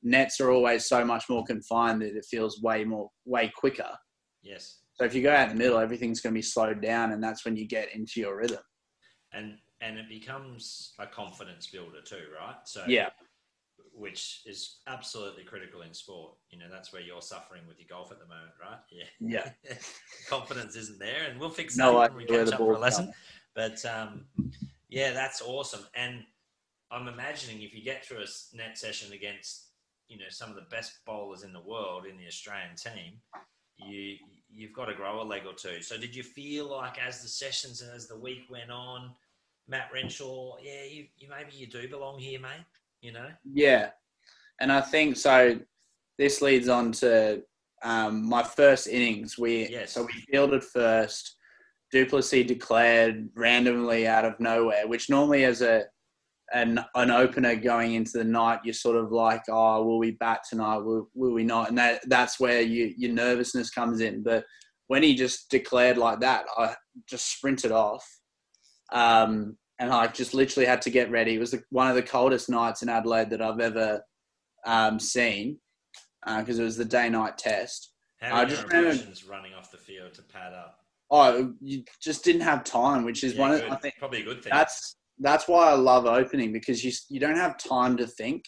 [0.03, 3.91] Nets are always so much more confined that it feels way more, way quicker.
[4.43, 4.79] Yes.
[4.95, 7.23] So if you go out in the middle, everything's going to be slowed down, and
[7.23, 8.63] that's when you get into your rhythm.
[9.37, 12.57] And and it becomes a confidence builder too, right?
[12.65, 13.11] So Yeah,
[13.97, 16.33] which is absolutely critical in sport.
[16.51, 18.79] You know, that's where you're suffering with your golf at the moment, right?
[18.91, 19.51] Yeah.
[19.65, 19.75] yeah,
[20.29, 23.13] Confidence isn't there, and we'll fix No that when we catch up for a lesson.
[23.55, 24.27] But um,
[24.89, 25.85] yeah, that's awesome.
[25.95, 26.25] And
[26.91, 29.69] I'm imagining if you get through a net session against,
[30.09, 33.15] you know, some of the best bowlers in the world in the Australian team,
[33.79, 34.17] you
[34.53, 35.83] you've got to grow a leg or two.
[35.83, 39.11] So did you feel like as the sessions and as the week went on,
[39.69, 42.65] Matt Renshaw, yeah, you, you maybe you do belong here, mate.
[43.01, 43.91] You know, yeah.
[44.61, 45.59] And I think so.
[46.19, 47.43] This leads on to
[47.83, 49.39] um, my first innings.
[49.39, 49.93] We Yes.
[49.93, 51.37] so we fielded first.
[51.93, 55.85] du Plessis declared randomly out of nowhere, which normally as a
[56.53, 60.41] an an opener going into the night, you're sort of like, oh, will we bat
[60.49, 60.79] tonight?
[60.79, 61.69] Will, will we not?
[61.69, 64.23] And that that's where you your nervousness comes in.
[64.23, 64.45] But
[64.87, 66.75] when he just declared like that, I
[67.09, 68.07] just sprinted off,
[68.93, 71.35] um, and I just literally had to get ready.
[71.35, 74.03] It was the, one of the coldest nights in Adelaide that I've ever
[74.67, 75.59] um, seen
[76.39, 77.93] because it was the day night test.
[78.21, 80.79] how I just remember- running off the field to pad up?
[81.11, 83.71] Oh, you just didn't have time, which is Yeah, one of good.
[83.71, 84.51] I think probably a good thing.
[84.53, 88.45] that's that's why I love opening because you you don't have time to think.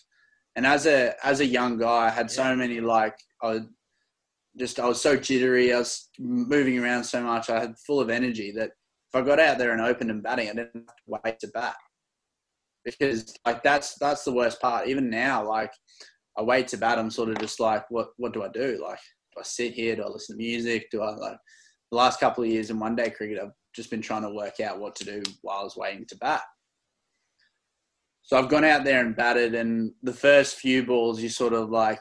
[0.56, 3.60] And as a as a young guy, I had so many like I
[4.56, 5.72] just I was so jittery.
[5.72, 7.48] I was moving around so much.
[7.48, 8.72] I had full of energy that
[9.12, 11.48] if I got out there and opened and batting, I didn't have to wait to
[11.48, 11.76] bat
[12.84, 14.88] because like that's that's the worst part.
[14.88, 15.72] Even now, like
[16.36, 18.80] I wait to bat, I'm sort of just like, what what do I do?
[18.82, 19.00] Like,
[19.34, 19.96] do I sit here?
[19.96, 20.88] Do I listen to music?
[20.90, 21.38] Do I like
[21.90, 23.38] the last couple of years in one day cricket?
[23.42, 26.16] I've just been trying to work out what to do while I was waiting to
[26.16, 26.42] bat.
[28.22, 31.70] So I've gone out there and batted, and the first few balls, you sort of
[31.70, 32.00] like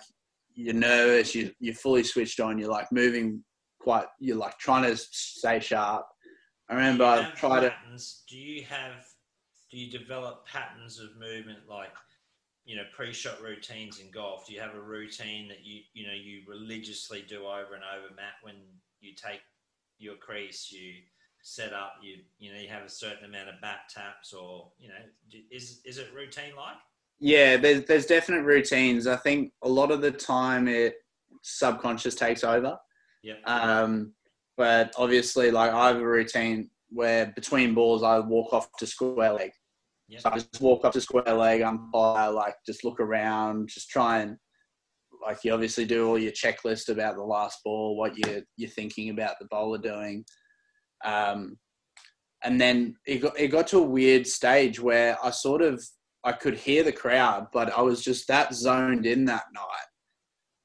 [0.53, 3.43] you're nervous, you you're fully switched on, you're like moving
[3.79, 6.05] quite, you're like trying to stay sharp.
[6.69, 7.73] I remember I tried to.
[8.27, 9.05] Do you have?
[9.71, 11.93] Do you develop patterns of movement like,
[12.65, 14.47] you know, pre-shot routines in golf?
[14.47, 18.13] Do you have a routine that you you know you religiously do over and over,
[18.15, 18.35] Matt?
[18.41, 18.55] When
[18.99, 19.41] you take
[19.99, 20.93] your crease, you
[21.41, 24.89] set up, you you know, you have a certain amount of bat taps, or you
[24.89, 24.95] know,
[25.51, 26.75] is is it routine like?
[27.19, 29.07] Yeah, there's there's definite routines.
[29.07, 30.95] I think a lot of the time it
[31.41, 32.77] subconscious takes over.
[33.23, 33.35] Yeah.
[33.45, 34.13] Um,
[34.57, 39.33] but obviously, like I have a routine where between balls I walk off to square
[39.33, 39.51] leg.
[40.07, 40.19] Yeah.
[40.19, 44.19] So I just walk up to square leg, umpire, like just look around, just try
[44.19, 44.37] and
[45.23, 49.09] like you obviously do all your checklist about the last ball, what you you're thinking
[49.09, 50.25] about the bowler doing.
[51.05, 51.57] Um,
[52.43, 55.83] and then it got it got to a weird stage where I sort of
[56.23, 59.87] I could hear the crowd, but I was just that zoned in that night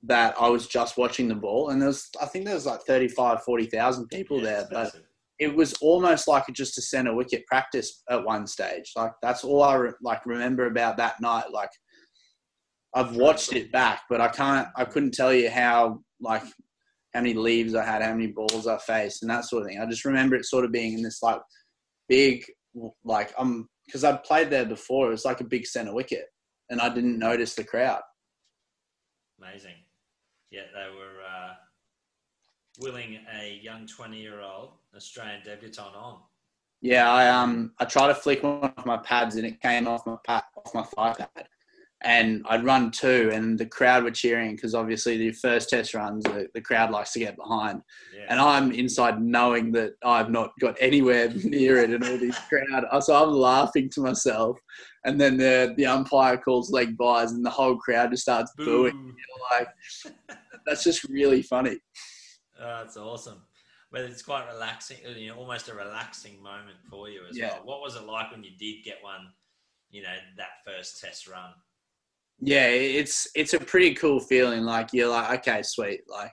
[0.05, 1.71] that I was just watching the ball.
[1.71, 4.93] And there was I think there was like 35, 40,000 people Yeah, there, but
[5.39, 8.93] it was almost like just a center wicket practice at one stage.
[8.97, 11.51] Like that's all I re- like remember about that night.
[11.51, 11.71] Like
[12.95, 14.69] I've watched it back, but I can't.
[14.77, 16.45] I couldn't tell you how like
[17.15, 19.81] how many leaves I had, how many balls I faced, and that sort of thing.
[19.81, 21.41] I just remember it sort of being in this like
[22.09, 22.45] big
[23.05, 25.09] like um because I'd played there before.
[25.09, 26.27] It was like a big center wicket,
[26.71, 28.03] and I didn't notice the crowd.
[29.41, 29.75] Amazing.
[30.53, 31.55] Yeah, they were uh,
[32.79, 36.19] willing a young 20 year old Australian debutant on.
[36.83, 40.07] Yeah, I um I tried to flick one of my pads and it came off
[40.07, 41.47] my pad, off my thigh pad,
[42.03, 46.25] and I'd run two, and the crowd were cheering because obviously the first test runs
[46.25, 47.83] the, the crowd likes to get behind,
[48.15, 48.27] Yeah.
[48.29, 52.85] and I'm inside knowing that I've not got anywhere near it, and all these crowd,
[53.05, 54.59] so I'm laughing to myself,
[55.05, 58.93] and then the the umpire calls leg byes, and the whole crowd just starts booing.
[58.93, 59.15] Boo.
[59.53, 59.69] Like
[60.67, 61.79] that's just really funny.
[62.61, 63.43] Oh, that's awesome.
[63.91, 67.55] But it's quite relaxing, you know, almost a relaxing moment for you as Yeah.
[67.55, 67.63] well.
[67.65, 69.33] What was it like when you did get one,
[69.91, 71.53] you know, that first test run?
[72.41, 74.63] Yeah, it's it's a pretty cool feeling.
[74.65, 76.01] Like you're like, okay, sweet.
[76.09, 76.33] Like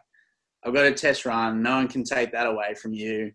[0.63, 1.61] I've got a test run.
[1.61, 3.31] No one can take that away from you.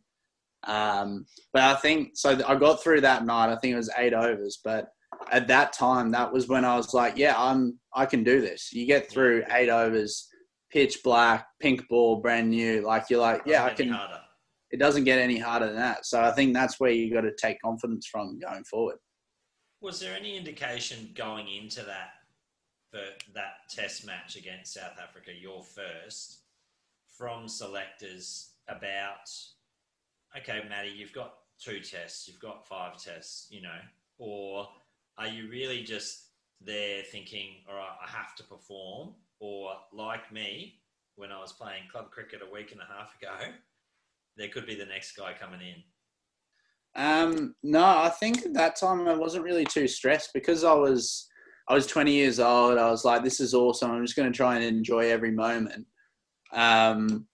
[0.66, 2.30] Um, but I think so.
[2.46, 3.52] I got through that night.
[3.52, 4.60] I think it was eight overs.
[4.64, 4.88] But
[5.30, 8.72] at that time, that was when I was like, yeah, I'm I can do this.
[8.72, 10.28] You get through eight overs,
[10.74, 12.82] pitch black, pink ball, brand new.
[12.82, 14.20] Like you're like, yeah, I Doesn't get any can.
[14.72, 16.04] It doesn't get any harder than that.
[16.04, 18.96] So I think that's where you got to take confidence from going forward.
[19.80, 22.08] Was there any indication going into that
[22.90, 23.02] for
[23.34, 26.40] that test match against South Africa, your first,
[27.16, 29.30] from selectors about
[30.36, 33.78] okay, Matty, you've got two tests, you've got five tests, you know,
[34.18, 34.68] or
[35.16, 40.80] are you really just there thinking, all right, I have to perform, or like me
[41.16, 43.52] when I was playing club cricket a week and a half ago,
[44.36, 45.82] there could be the next guy coming in.
[46.96, 51.28] Um, no, I think at that time I wasn't really too stressed because I was
[51.68, 52.78] I was 20 years old.
[52.78, 53.90] I was like, this is awesome.
[53.90, 55.86] I'm just going to try and enjoy every moment.
[56.52, 57.26] Um,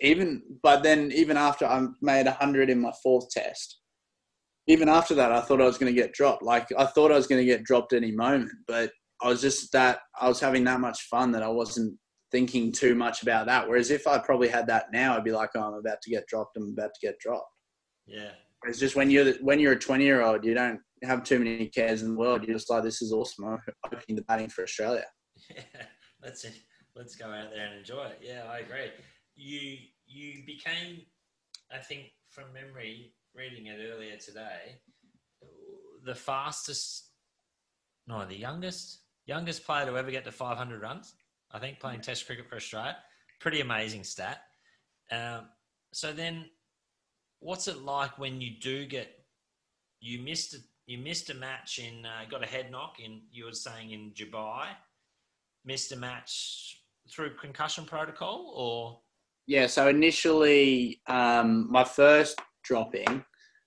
[0.00, 3.78] even, but then even after I made 100 in my fourth test,
[4.66, 6.42] even after that, I thought I was going to get dropped.
[6.42, 8.90] Like I thought I was going to get dropped any moment, but
[9.22, 11.98] I was just that I was having that much fun that I wasn't
[12.30, 13.68] thinking too much about that.
[13.68, 16.26] Whereas if I probably had that now, I'd be like, oh, I'm about to get
[16.26, 16.56] dropped.
[16.56, 17.50] I'm about to get dropped.
[18.06, 18.30] Yeah.
[18.66, 21.66] It's just when you're when you're a 20 year old, you don't have too many
[21.68, 22.44] cares in the world.
[22.44, 23.46] You're just like, this is awesome.
[23.46, 25.06] I'm opening the batting for Australia.
[25.54, 25.84] Yeah,
[26.22, 26.44] let's
[26.94, 28.18] let's go out there and enjoy it.
[28.22, 28.90] Yeah, I agree.
[29.34, 31.00] You you became,
[31.72, 34.80] I think, from memory, reading it earlier today,
[36.04, 37.10] the fastest,
[38.06, 39.00] no, the youngest
[39.30, 41.14] youngest player to ever get to 500 runs.
[41.52, 42.96] I think playing Test cricket for Australia,
[43.40, 44.38] pretty amazing stat.
[45.12, 45.42] Um,
[45.92, 46.46] so then,
[47.38, 49.08] what's it like when you do get
[50.00, 53.44] you missed a, you missed a match in uh, got a head knock in you
[53.44, 54.66] were saying in Dubai,
[55.64, 59.00] missed a match through concussion protocol or
[59.46, 59.66] yeah.
[59.66, 63.24] So initially, um, my first dropping,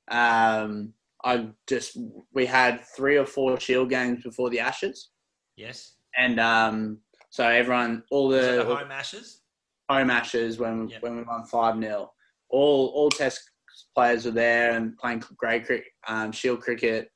[0.09, 1.97] um, I just
[2.33, 5.09] we had three or four Shield games before the Ashes.
[5.55, 5.93] Yes.
[6.17, 9.41] And um, so everyone, all the, the home Ashes,
[9.89, 11.01] home Ashes when yep.
[11.01, 12.11] when we won five 0
[12.49, 13.49] all all Test
[13.95, 17.09] players were there and playing grade cricket, um, Shield cricket,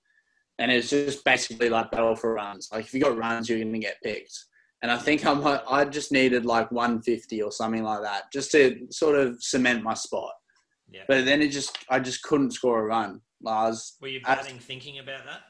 [0.60, 2.70] and it's just basically like battle for runs.
[2.72, 4.36] Like if you got runs, you're going to get picked.
[4.82, 8.88] And I think I'm I just needed like 150 or something like that just to
[8.92, 10.34] sort of cement my spot.
[10.90, 11.02] Yeah.
[11.08, 13.22] But then it just I just couldn't score a run.
[13.46, 15.42] I was, Were you batting thinking about that?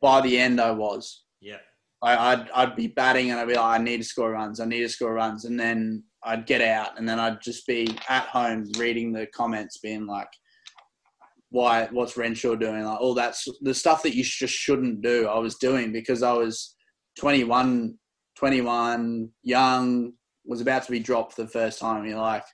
[0.00, 1.24] By the end, I was.
[1.40, 1.58] Yeah.
[2.02, 4.60] I, I'd I'd be batting and I'd be like, I need to score runs.
[4.60, 7.96] I need to score runs, and then I'd get out, and then I'd just be
[8.08, 10.28] at home reading the comments, being like,
[11.50, 11.88] "Why?
[11.92, 12.84] What's Renshaw doing?
[12.84, 16.32] Like all that's the stuff that you just shouldn't do." I was doing because I
[16.32, 16.74] was
[17.18, 17.94] 21,
[18.36, 20.12] 21, young,
[20.44, 22.04] was about to be dropped for the first time.
[22.04, 22.44] You're like,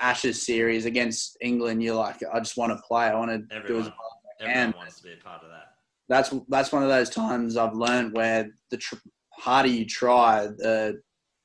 [0.00, 3.06] Ashes series against England, you're like, I just want to play.
[3.06, 4.74] I want to everyone, do as well as I can.
[4.76, 5.77] wants to be a part of that.
[6.08, 8.96] That's that's one of those times I've learned where the tr-
[9.30, 11.00] harder you try, the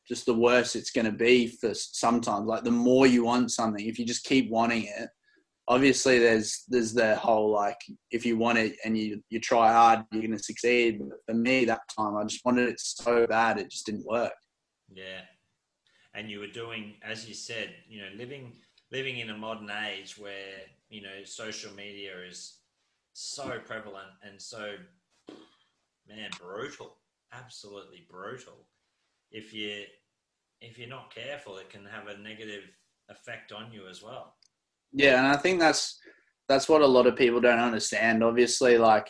[0.08, 2.48] just the worse it's going to be for sometimes.
[2.48, 5.10] Like the more you want something, if you just keep wanting it,
[5.68, 7.78] obviously there's there's the whole like
[8.12, 11.00] if you want it and you you try hard, you're going to succeed.
[11.00, 14.34] But for me, that time I just wanted it so bad, it just didn't work.
[14.94, 15.22] Yeah,
[16.14, 18.54] and you were doing, as you said, you know, living
[18.92, 22.60] living in a modern age where you know social media is
[23.14, 24.74] so prevalent and so
[26.08, 26.98] man brutal,
[27.32, 28.68] absolutely brutal.
[29.32, 29.84] If you
[30.62, 32.64] if you're not careful, it can have a negative
[33.10, 34.36] effect on you as well.
[34.94, 36.00] Yeah, and I think that's
[36.48, 38.24] that's what a lot of people don't understand.
[38.24, 39.10] Obviously, like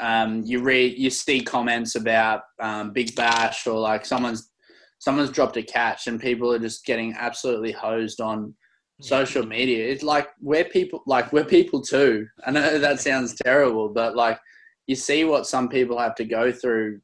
[0.00, 4.50] um, you read, you see comments about um, Big Bash or like someone's
[4.98, 8.54] someone's dropped a catch and people are just getting absolutely hosed on
[9.00, 9.86] social media.
[9.86, 12.26] It's like we're people, like we're people too.
[12.46, 14.38] I know that sounds terrible, but like
[14.86, 17.00] you see what some people have to go through,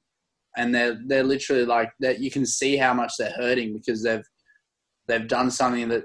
[0.57, 2.21] and they're they're literally like that.
[2.21, 4.25] You can see how much they're hurting because they've
[5.09, 6.05] they've done something that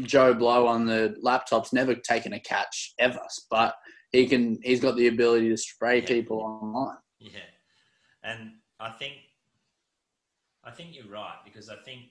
[0.00, 3.74] Joe Blow on the laptop's never taken a catch ever, but
[4.10, 4.58] he can.
[4.62, 6.06] He's got the ability to spray yeah.
[6.06, 6.98] people online.
[7.18, 7.40] Yeah,
[8.24, 9.14] and I think
[10.64, 12.02] I think you're right because I think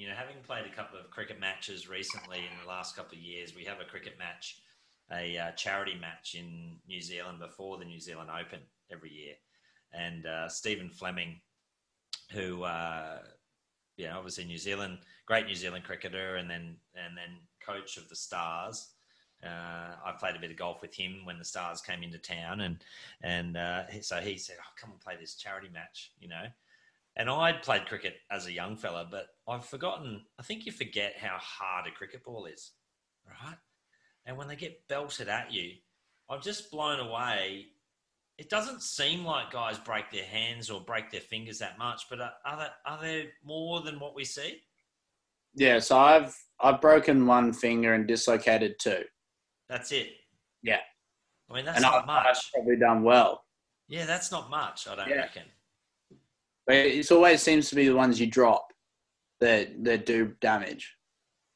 [0.00, 3.22] you know having played a couple of cricket matches recently in the last couple of
[3.22, 4.62] years, we have a cricket match,
[5.12, 8.60] a uh, charity match in New Zealand before the New Zealand Open
[8.90, 9.34] every year,
[9.92, 11.38] and uh, Stephen Fleming,
[12.32, 13.18] who uh,
[13.98, 18.16] yeah obviously New Zealand great New Zealand cricketer and then and then coach of the
[18.16, 18.88] Stars.
[19.44, 22.62] Uh, I played a bit of golf with him when the Stars came into town,
[22.62, 22.78] and
[23.22, 26.46] and uh, so he said, "Oh, come and play this charity match," you know.
[27.16, 30.22] And I'd played cricket as a young fella, but I've forgotten.
[30.38, 32.72] I think you forget how hard a cricket ball is,
[33.26, 33.56] right?
[34.26, 35.72] And when they get belted at you,
[36.28, 37.66] I'm just blown away.
[38.38, 42.20] It doesn't seem like guys break their hands or break their fingers that much, but
[42.20, 44.60] are, are there, are there more than what we see?
[45.54, 49.02] Yeah, so I've I've broken one finger and dislocated two.
[49.68, 50.10] That's it.
[50.62, 50.78] Yeah.
[51.50, 52.26] I mean, that's and not I've, much.
[52.26, 53.44] I've probably done well.
[53.88, 54.86] Yeah, that's not much.
[54.86, 55.16] I don't yeah.
[55.16, 55.42] reckon.
[56.66, 58.66] But it always seems to be the ones you drop
[59.40, 60.94] that that do damage.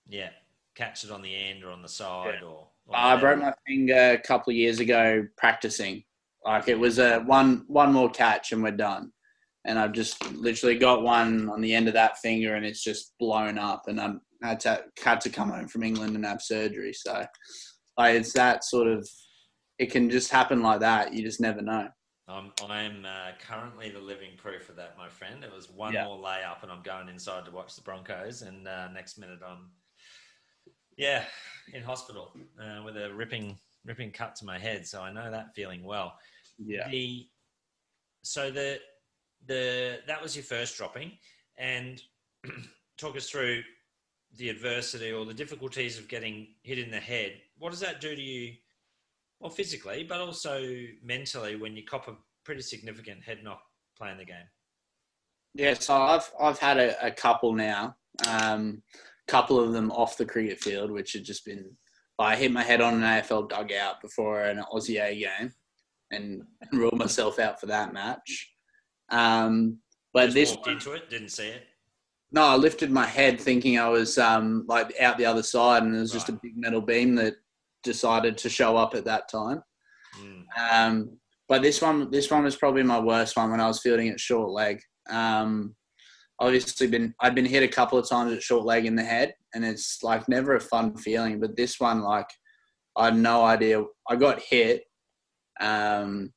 [0.08, 0.30] Yeah,
[0.74, 2.48] catch it on the end or on the side, yeah.
[2.48, 6.04] or I broke my finger a couple of years ago practicing.
[6.44, 9.10] Like it was a one one more catch and we're done.
[9.66, 13.14] And I've just literally got one on the end of that finger and it's just
[13.18, 16.92] blown up and I'm had to had to come home from England and have surgery.
[16.92, 17.24] So
[17.96, 19.08] like it's that sort of
[19.78, 21.14] it can just happen like that.
[21.14, 21.88] You just never know.
[22.26, 25.44] I'm I'm uh, currently the living proof of that, my friend.
[25.44, 26.04] It was one Yeah.
[26.04, 29.70] more layup, and I'm going inside to watch the Broncos, and uh, next minute I'm,
[30.96, 31.24] yeah,
[31.72, 34.86] in hospital uh, with a ripping ripping cut to my head.
[34.86, 36.18] So I know that feeling well.
[36.58, 36.88] Yeah.
[36.88, 37.28] The
[38.22, 38.80] so the
[39.46, 41.12] the that was your first dropping,
[41.58, 42.00] and
[42.96, 43.62] talk us through
[44.36, 47.40] the adversity or the difficulties of getting hit in the head.
[47.58, 48.54] What does that do to you?
[49.40, 50.62] Well, physically, but also
[51.02, 53.60] mentally when you cop a pretty significant head knock
[53.96, 54.48] playing the game.
[55.54, 57.96] Yeah, so I've I've had a, a couple now.
[58.28, 58.82] Um,
[59.26, 61.64] couple of them off the cricket field, which had just been.
[62.18, 65.52] I hit my head on an AFL dugout before an Aussie A game,
[66.10, 68.52] and, ruled myself out for that match.
[69.10, 69.78] Um,
[70.12, 71.64] but Just this walked into it, didn't see it.
[72.30, 75.94] no, I lifted my head thinking I was um, like out the other side, and
[75.94, 77.34] it was just a big metal beam that
[77.84, 79.62] decided to show up at that time.
[80.20, 80.44] Mm.
[80.72, 81.18] Um,
[81.48, 84.18] but this one, this one was probably my worst one when I was fielding at
[84.18, 84.80] short leg.
[85.10, 85.74] Um,
[86.40, 89.34] obviously, been I'd been hit a couple of times at short leg in the head,
[89.54, 91.38] and it's like never a fun feeling.
[91.40, 92.28] But this one, like,
[92.96, 93.84] I had no idea.
[94.08, 94.84] I got hit.
[95.60, 96.32] Um,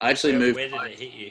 [0.00, 1.30] I actually Where, moved, where did it hit you?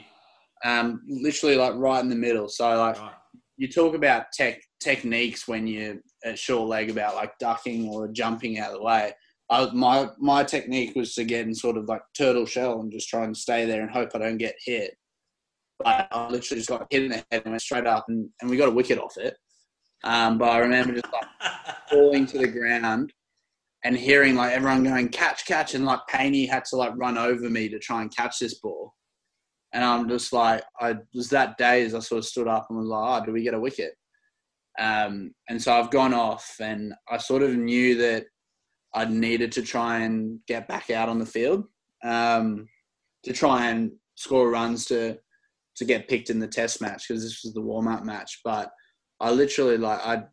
[0.64, 2.48] um, literally like right in the middle.
[2.48, 3.12] So like, Right.
[3.56, 8.58] you talk about tech techniques when you're at short leg about like ducking or jumping
[8.58, 9.12] out of the way.
[9.50, 13.08] I, my my technique was to get in sort of like turtle shell and just
[13.08, 14.94] try and stay there and hope I don't get hit.
[15.78, 18.50] But I literally just got hit in the head and went straight up and, and
[18.50, 19.36] we got a wicket off it.
[20.04, 21.24] Um, but I remember just like
[21.90, 23.12] falling to the ground
[23.84, 27.48] and hearing like everyone going catch catch and like Painey had to like run over
[27.48, 28.92] me to try and catch this ball.
[29.72, 32.78] And I'm just like, I was that day as I sort of stood up and
[32.78, 33.94] was like, oh, do we get a wicket?
[34.78, 38.24] Um, and so I've gone off and I sort of knew that
[38.98, 41.64] I needed to try and get back out on the field
[42.02, 42.68] um,
[43.22, 45.16] to try and score runs to
[45.76, 48.40] to get picked in the test match because this was the warm up match.
[48.44, 48.72] But
[49.20, 50.24] I literally like I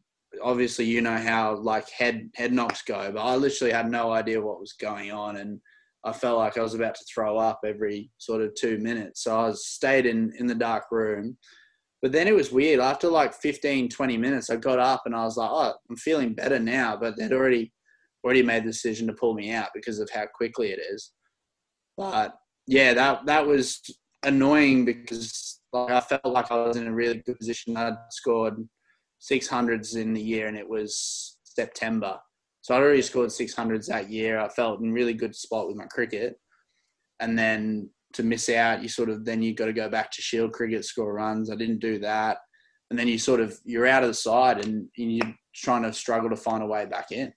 [0.42, 4.42] obviously you know how like head head knocks go, but I literally had no idea
[4.42, 5.60] what was going on and
[6.04, 9.24] I felt like I was about to throw up every sort of two minutes.
[9.24, 11.38] So I stayed in in the dark room.
[12.02, 12.80] But then it was weird.
[12.80, 16.34] After like 15, 20 minutes, I got up and I was like, oh, I'm feeling
[16.34, 16.98] better now.
[16.98, 17.72] But they'd already
[18.26, 21.12] already made the decision to pull me out because of how quickly it is.
[21.96, 22.36] But
[22.68, 23.82] yeah, that that was
[24.24, 27.78] annoying because like I felt like I was in a really good position.
[27.78, 28.56] I'd scored
[29.20, 32.18] six hundreds in the year and it was September.
[32.62, 34.40] So I'd already scored six hundreds that year.
[34.40, 36.36] I felt in really good spot with my cricket.
[37.20, 40.22] And then to miss out, you sort of then you got to go back to
[40.22, 41.52] shield cricket, score runs.
[41.52, 42.40] I didn't do that.
[42.90, 46.30] And then you sort of you're out of the side and you're trying to struggle
[46.30, 47.32] to find a way back in.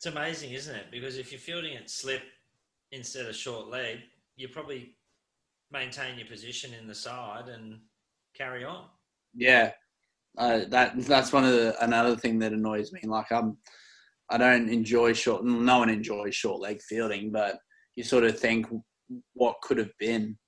[0.00, 0.86] It's amazing, isn't it?
[0.90, 2.22] Because if you're fielding it slip
[2.90, 3.98] instead of short leg,
[4.36, 4.96] you probably
[5.70, 7.80] maintain your position in the side and
[8.34, 8.86] carry on.
[9.34, 9.72] Yeah,
[10.38, 13.02] uh, that that's one of the another thing that annoys me.
[13.04, 13.58] Like I'm,
[14.30, 15.44] I don't enjoy short.
[15.44, 17.58] No one enjoys short leg fielding, but
[17.94, 18.68] you sort of think
[19.34, 20.38] what could have been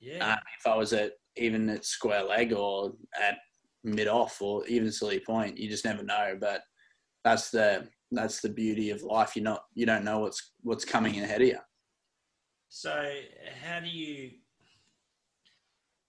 [0.00, 0.26] Yeah.
[0.26, 3.36] uh, if I was at even at square leg or at
[3.84, 5.58] mid off or even silly point.
[5.58, 6.38] You just never know.
[6.40, 6.62] But
[7.24, 7.86] that's the
[8.16, 9.36] that's the beauty of life.
[9.36, 11.58] You're not you don't know what's what's coming ahead of you.
[12.74, 13.12] So,
[13.62, 14.30] how do you,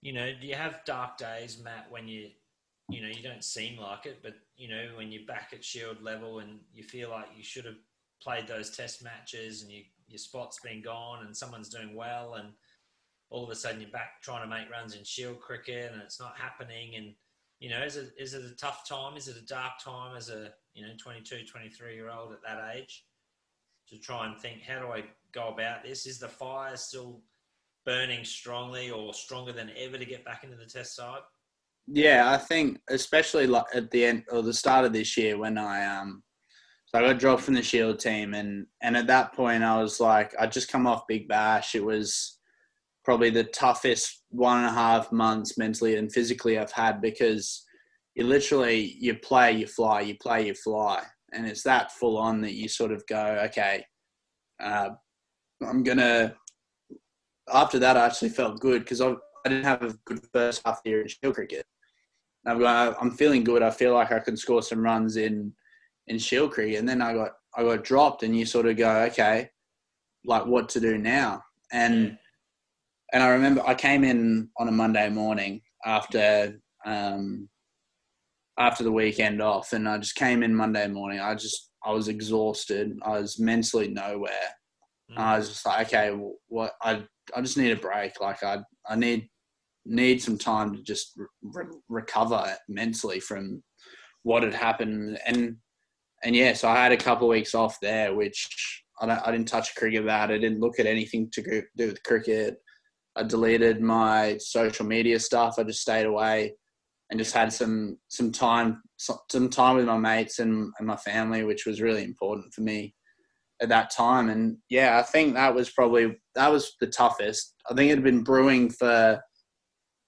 [0.00, 2.30] you know, do you have dark days, Matt, when you,
[2.88, 6.00] you know, you don't seem like it, but you know, when you're back at Shield
[6.00, 7.76] level and you feel like you should have
[8.22, 12.48] played those Test matches and you, your spot's been gone and someone's doing well and
[13.28, 16.18] all of a sudden you're back trying to make runs in Shield cricket and it's
[16.18, 17.14] not happening and
[17.64, 19.16] you know, is it is it a tough time?
[19.16, 22.76] Is it a dark time as a you know 22, 23 year old at that
[22.76, 23.06] age
[23.88, 26.04] to try and think how do I go about this?
[26.04, 27.22] Is the fire still
[27.86, 31.22] burning strongly or stronger than ever to get back into the test side?
[31.86, 35.56] Yeah, I think especially like at the end or the start of this year when
[35.56, 36.22] I um
[36.84, 40.00] so I got dropped from the Shield team and and at that point I was
[40.00, 41.74] like I just come off Big Bash.
[41.74, 42.40] It was
[43.04, 47.64] probably the toughest one and a half months mentally and physically I've had because
[48.14, 51.02] you literally you play, you fly, you play, you fly,
[51.32, 53.84] and it's that full on that you sort of go, okay,
[54.62, 54.90] uh,
[55.66, 56.34] I'm gonna.
[57.52, 59.10] After that, I actually felt good because I,
[59.44, 61.66] I didn't have a good first half year in Shield cricket.
[62.46, 63.62] Got, I'm feeling good.
[63.62, 65.52] I feel like I can score some runs in
[66.06, 69.02] in Shield cricket, and then I got I got dropped, and you sort of go,
[69.02, 69.50] okay,
[70.24, 71.42] like what to do now?
[71.72, 72.16] And
[73.14, 77.48] and I remember I came in on a Monday morning after um,
[78.58, 81.20] after the weekend off, and I just came in Monday morning.
[81.20, 82.98] I just I was exhausted.
[83.02, 84.50] I was mentally nowhere.
[85.12, 85.18] Mm.
[85.18, 87.04] I was just like, okay, what I
[87.34, 88.20] I just need a break.
[88.20, 89.30] Like I I need
[89.86, 93.62] need some time to just re- recover mentally from
[94.24, 95.56] what had happened and
[96.22, 99.46] and yeah so i had a couple of weeks off there which i, I didn't
[99.46, 102.56] touch cricket about it didn't look at anything to do with cricket
[103.16, 105.58] i deleted my social media stuff.
[105.58, 106.54] I just stayed away
[107.10, 108.82] and just had some some time
[109.28, 112.94] some time with my mates and, and my family which was really important for me
[113.60, 114.30] at that time.
[114.30, 117.54] And yeah i think that was probably that was the toughest.
[117.70, 119.20] I think it had been brewing for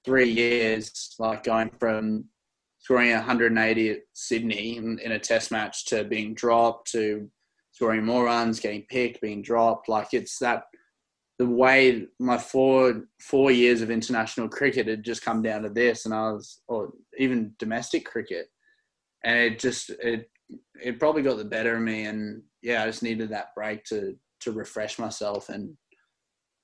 [0.04, 2.24] three years like going from
[2.86, 7.28] scoring 180 at Sydney in, in, a test match to being dropped to
[7.72, 9.88] scoring more runs, getting picked, being dropped.
[9.88, 10.62] Like it's that
[11.38, 16.04] the way my four four years of international cricket had just come down to this,
[16.04, 18.46] and I was or even domestic cricket,
[19.24, 20.30] and it just it
[20.82, 24.14] it probably got the better of me, and yeah, I just needed that break to
[24.40, 25.76] to refresh myself and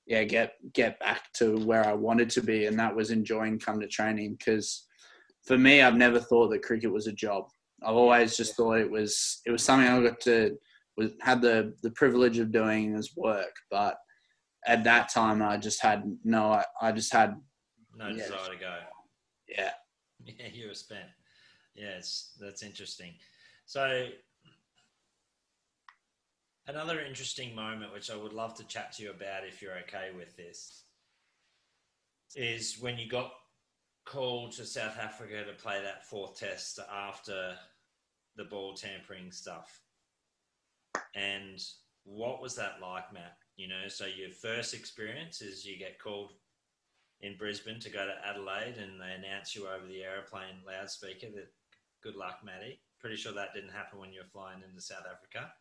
[0.05, 3.79] yeah get get back to where I wanted to be, and that was enjoying come
[3.79, 4.87] to training because
[5.45, 7.45] for me, I've never thought that cricket was a job.
[7.85, 10.57] I've always just thought it was it was something I got to
[10.97, 13.53] was had the the privilege of doing as work.
[13.69, 13.97] But
[14.65, 16.51] at that time, I just had no.
[16.51, 17.35] I, I just had
[17.95, 18.77] no yeah, desire to go.
[19.47, 19.71] Yeah.
[20.25, 21.09] Yeah, you were spent.
[21.75, 23.11] Yes, that's interesting.
[23.65, 24.07] So
[26.67, 30.11] another interesting moment, which I would love to chat to you about, if you're okay
[30.15, 30.83] with this,
[32.35, 33.33] is when you got
[34.05, 37.55] called to South Africa to play that fourth test after
[38.35, 39.81] the ball tampering stuff.
[41.15, 41.61] And
[42.03, 43.37] what was that like, Matt?
[43.55, 46.31] You know, so your first experience is you get called
[47.21, 51.51] in Brisbane to go to Adelaide and they announce you over the aeroplane loudspeaker that
[52.01, 52.79] good luck, Matty.
[52.99, 55.51] Pretty sure that didn't happen when you were flying into South Africa.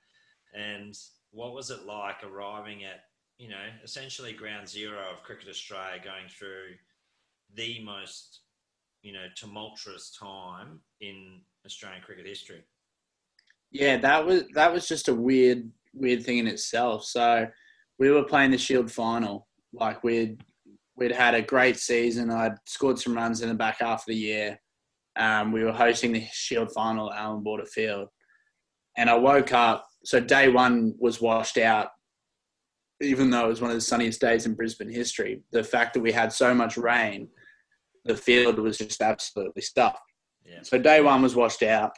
[0.55, 0.97] And
[1.31, 3.05] what was it like arriving at,
[3.39, 6.75] you know, essentially ground zero of Cricket Australia going through
[7.55, 8.41] the most,
[9.03, 12.63] you know, tumultuous time in Australian cricket history.
[13.71, 17.05] Yeah, that was that was just a weird weird thing in itself.
[17.05, 17.47] So
[17.99, 19.49] we were playing the Shield final.
[19.73, 20.43] Like we'd
[20.97, 22.31] we'd had a great season.
[22.31, 24.61] I'd scored some runs in the back half of the year.
[25.17, 28.09] Um, we were hosting the Shield final at Allan Border Field,
[28.97, 29.87] and I woke up.
[30.05, 31.91] So day one was washed out
[33.03, 36.01] even though it was one of the sunniest days in Brisbane history, the fact that
[36.01, 37.29] we had so much rain
[38.05, 40.01] the field was just absolutely stuffed.
[40.45, 40.61] Yeah.
[40.63, 41.93] So day one was washed out.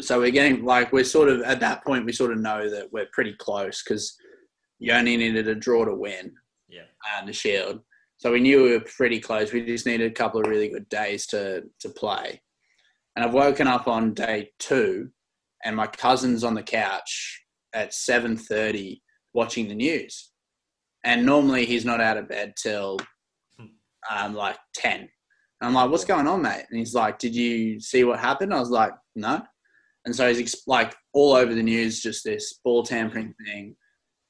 [0.00, 2.92] So we're getting like we're sort of at that point we sort of know that
[2.92, 4.16] we're pretty close because
[4.78, 6.32] you only needed a draw to win.
[6.68, 6.82] Yeah.
[7.18, 7.80] And the shield.
[8.18, 9.52] So we knew we were pretty close.
[9.52, 12.40] We just needed a couple of really good days to to play.
[13.16, 15.10] And I've woken up on day two,
[15.64, 19.02] and my cousin's on the couch at seven thirty
[19.34, 20.30] watching the news.
[21.04, 22.98] And normally he's not out of bed till
[24.10, 25.00] um, like 10.
[25.00, 25.08] And
[25.60, 26.66] I'm like, what's going on, mate?
[26.70, 28.54] And he's like, did you see what happened?
[28.54, 29.42] I was like, no.
[30.04, 33.76] And so he's like all over the news, just this ball tampering thing.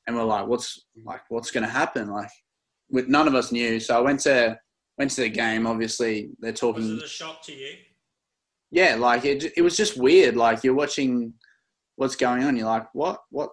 [0.09, 2.09] And we're like, what's like, what's going to happen?
[2.09, 2.31] Like,
[2.91, 3.79] with none of us knew.
[3.79, 4.59] So I went to
[4.97, 5.67] went to the game.
[5.67, 6.83] Obviously, they're talking.
[6.83, 7.75] Was it a shock to you?
[8.73, 9.53] Yeah, like it.
[9.57, 10.37] It was just weird.
[10.37, 11.35] Like you're watching
[11.95, 12.57] what's going on.
[12.57, 13.21] You're like, what?
[13.31, 13.51] What?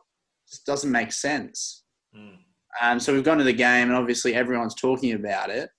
[0.49, 1.83] This doesn't make sense.
[2.15, 2.37] Mm.
[2.81, 5.69] Um, so we've gone to the game, and obviously everyone's talking about it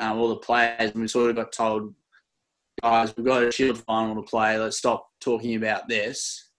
[0.00, 1.94] um, all the players, and we sort of got told,
[2.82, 4.58] guys, we've got a Shield final to play.
[4.58, 6.50] Let's stop talking about this.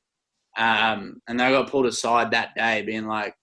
[0.57, 3.33] Um, and they got pulled aside that day, being like,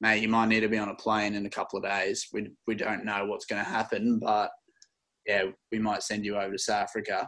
[0.00, 2.26] mate, you might need to be on a plane in a couple of days.
[2.32, 4.50] We we don't know what's going to happen, but
[5.26, 7.26] yeah, we might send you over to South Africa.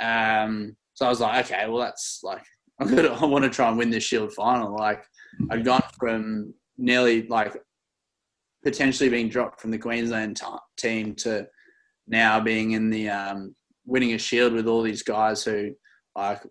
[0.00, 2.42] Um, so I was like, okay, well that's like
[2.88, 4.74] gonna I want to try and win this Shield final.
[4.76, 5.04] Like
[5.50, 7.56] I'd gone from nearly like
[8.64, 11.46] potentially being dropped from the Queensland t- team to
[12.06, 13.54] now being in the um,
[13.86, 15.72] winning a shield with all these guys who
[16.16, 16.42] like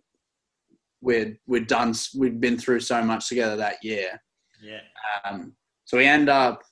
[1.02, 4.22] we'd we'd done we'd been through so much together that year.
[4.62, 4.82] Yeah.
[5.24, 5.54] Um,
[5.86, 6.64] so we end up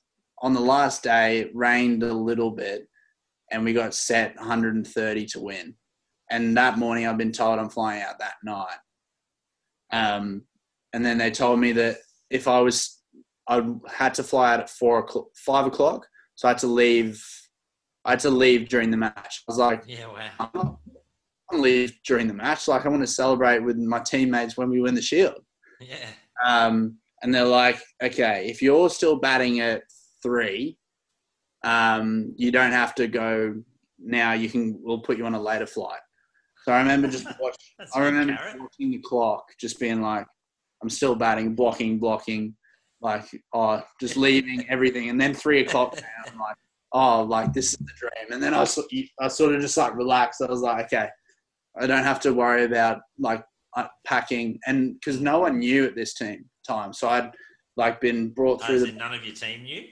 [0.41, 1.39] on the last day.
[1.39, 2.87] It rained a little bit,
[3.51, 5.75] and we got set 130 to win.
[6.29, 8.77] And that morning, I've been told I'm flying out that night.
[9.91, 10.43] Um,
[10.93, 11.97] and then they told me that
[12.29, 12.97] if I was
[13.47, 16.05] I had to fly out at four o'clock, five o'clock.
[16.35, 17.23] So I had to leave.
[18.05, 19.43] I had to leave during the match.
[19.47, 20.29] I was like, yeah, wow.
[20.39, 20.79] I'm not,
[21.51, 22.67] I'm leave during the match.
[22.67, 25.41] Like I want to celebrate with my teammates when we win the shield.
[25.79, 26.07] Yeah.
[26.45, 29.83] Um, and they're like, okay, if you're still batting at
[30.21, 30.77] three,
[31.63, 33.55] um, you don't have to go
[33.99, 34.33] now.
[34.33, 35.99] You can, we'll put you on a later flight.
[36.63, 38.59] So I remember just watch, That's I remember carrot.
[38.59, 40.25] watching the clock, just being like,
[40.81, 42.55] I'm still batting, blocking, blocking,
[43.01, 45.09] like, oh, just leaving everything.
[45.09, 46.55] And then three o'clock now, I'm like,
[46.91, 48.31] oh, like this is the dream.
[48.31, 48.61] And then I,
[49.19, 50.41] I sort of just like relaxed.
[50.41, 51.09] I was like, okay,
[51.79, 53.43] I don't have to worry about like
[53.75, 54.59] uh, packing.
[54.67, 56.93] And because no one knew at this team time.
[56.93, 57.31] So I'd
[57.75, 59.83] like been brought Oh, through as the, none of your team knew?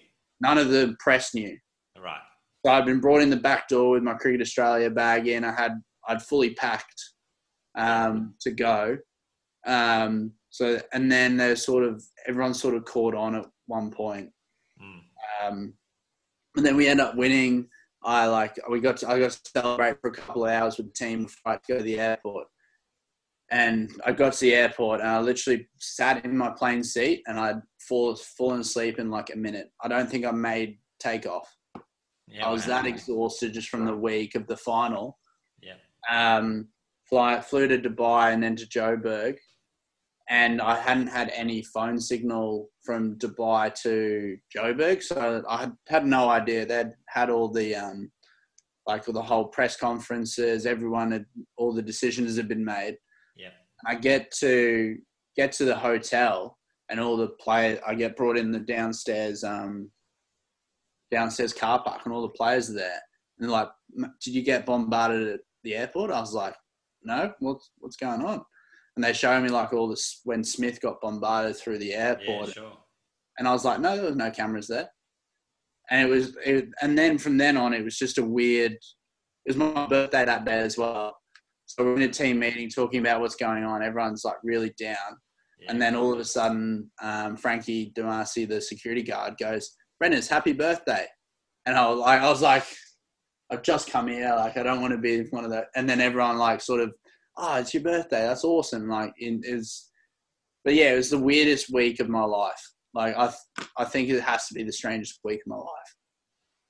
[0.41, 1.57] none of the press knew.
[1.97, 2.19] Right.
[2.65, 5.43] So I'd been brought in the back door with my Cricket Australia bag in.
[5.43, 5.73] I had
[6.07, 7.01] I'd fully packed
[7.78, 8.97] um, to go.
[9.65, 14.30] Um, so and then there's sort of everyone sort of caught on at one point.
[14.82, 15.01] Mm.
[15.47, 15.73] Um,
[16.57, 17.67] and then we end up winning.
[18.03, 20.88] I like we got to, I got to celebrate for a couple of hours with
[20.88, 22.47] the team before I go to the airport.
[23.51, 27.39] And I got to the airport and I literally sat in my plane seat and
[27.39, 29.71] I'd fall fallen asleep in like a minute.
[29.83, 31.47] I don't think I made takeoff.
[32.27, 32.81] Yeah, I was wow.
[32.81, 35.19] that exhausted just from the week of the final.
[35.61, 35.75] Yeah.
[36.09, 36.69] Um,
[37.07, 39.35] fly, flew to Dubai and then to Joburg,
[40.29, 46.05] and I hadn't had any phone signal from Dubai to Joburg, so I had, had
[46.05, 48.11] no idea they'd had all the um,
[48.87, 50.65] like all the whole press conferences.
[50.65, 51.25] Everyone had
[51.57, 52.97] all the decisions had been made.
[53.86, 53.91] Yeah.
[53.91, 54.97] I get to
[55.36, 56.57] get to the hotel,
[56.89, 57.79] and all the players.
[57.86, 59.43] I get brought in the downstairs.
[59.43, 59.89] Um,
[61.11, 62.99] downstairs car park and all the players are there.
[63.38, 63.69] And they're like,
[64.21, 66.09] did you get bombarded at the airport?
[66.09, 66.55] I was like,
[67.03, 68.41] no, what's, what's going on?
[68.95, 72.53] And they show me like all this, when Smith got bombarded through the Yeah, airport.
[72.53, 72.73] sure.
[73.38, 74.89] And I was like, no, there was no cameras there.
[75.91, 78.79] And it was, it, and then from then on, it was just a weird, it
[79.45, 81.15] was my birthday that day as well.
[81.66, 83.82] So we're in a team meeting talking about what's going on.
[83.84, 84.95] Everyone's like really down.
[85.59, 85.72] Yeah.
[85.72, 90.28] And then all of a sudden, um, Frankie Demasi, the security guard, goes, Brendan, it's
[90.28, 91.05] happy birthday.
[91.66, 92.66] And I was like, I was like,
[93.51, 94.34] I've just come here.
[94.36, 95.66] Like, I don't want to be one of the.
[95.76, 96.93] And then everyone like sort of,
[97.38, 98.22] oh, it's your birthday.
[98.22, 98.88] That's awesome.
[98.88, 99.89] Like, in is,
[100.63, 102.61] but yeah, it was the weirdest week of my life.
[102.93, 103.34] Like, I,
[103.78, 105.95] I think it has to be the strangest week of my life.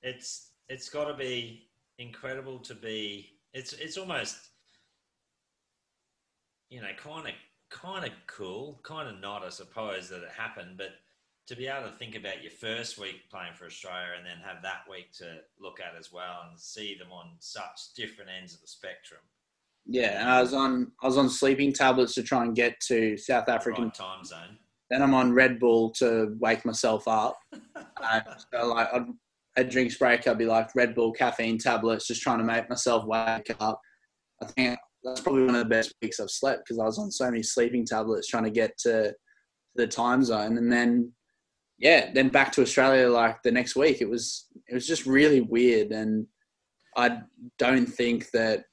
[0.02, 1.68] it's it's got to be
[1.98, 4.36] incredible to be it's it's almost
[6.70, 7.34] you know kind of
[7.70, 10.90] kind of cool kind of not i suppose that it happened but
[11.46, 14.62] to be able to think about your first week playing for australia and then have
[14.62, 18.60] that week to look at as well and see them on such different ends of
[18.60, 19.20] the spectrum
[19.86, 23.16] Yeah, and I was on, I was on sleeping tablets to try and get to
[23.16, 24.58] South African right time zone
[24.90, 27.38] Then I'm on Red Bull to wake myself up.
[28.02, 28.20] uh,
[28.52, 29.06] so like I'd,
[29.56, 33.04] at drinks break, I'd be like Red Bull caffeine tablets, just trying to make myself
[33.06, 33.80] wake up.
[34.42, 37.10] I think that's probably one of the best weeks I've slept because I was on
[37.10, 39.14] so many sleeping tablets trying to get to
[39.76, 41.12] the time zone, and then
[41.78, 44.00] yeah, then back to Australia like the next week.
[44.00, 46.26] It was it was just really weird, and
[46.96, 47.20] I
[47.58, 48.64] don't think that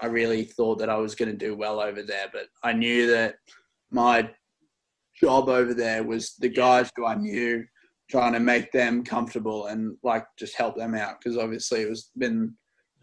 [0.00, 3.08] I really thought that I was going to do well over there, but I knew
[3.10, 3.36] that
[3.90, 4.30] my
[5.20, 7.64] job over there was the guys who I knew
[8.10, 12.10] trying to make them comfortable and like just help them out because obviously it was
[12.16, 12.54] been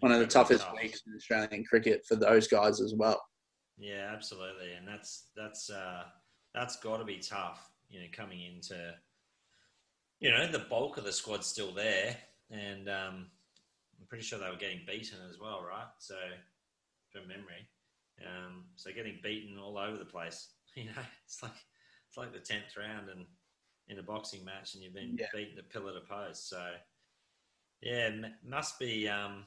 [0.06, 0.78] one of the toughest tough.
[0.80, 3.20] weeks in Australian cricket for those guys as well.
[3.80, 6.04] Yeah, absolutely, and that's that's uh,
[6.54, 7.72] that's got to be tough.
[7.90, 8.94] You know, coming into,
[10.20, 12.16] you know, the bulk of the squad's still there,
[12.52, 13.26] and um,
[14.00, 15.88] I'm pretty sure they were getting beaten as well, right?
[15.98, 16.16] So,
[17.10, 17.68] from memory,
[18.22, 20.50] um, so getting beaten all over the place.
[20.76, 21.54] You know, it's like
[22.10, 23.26] it's like the tenth round and
[23.88, 25.28] in a boxing match, and you've been Yeah.
[25.34, 26.50] beaten to pillar to post.
[26.50, 26.62] So,
[27.82, 29.08] yeah, m- must be.
[29.08, 29.46] Um,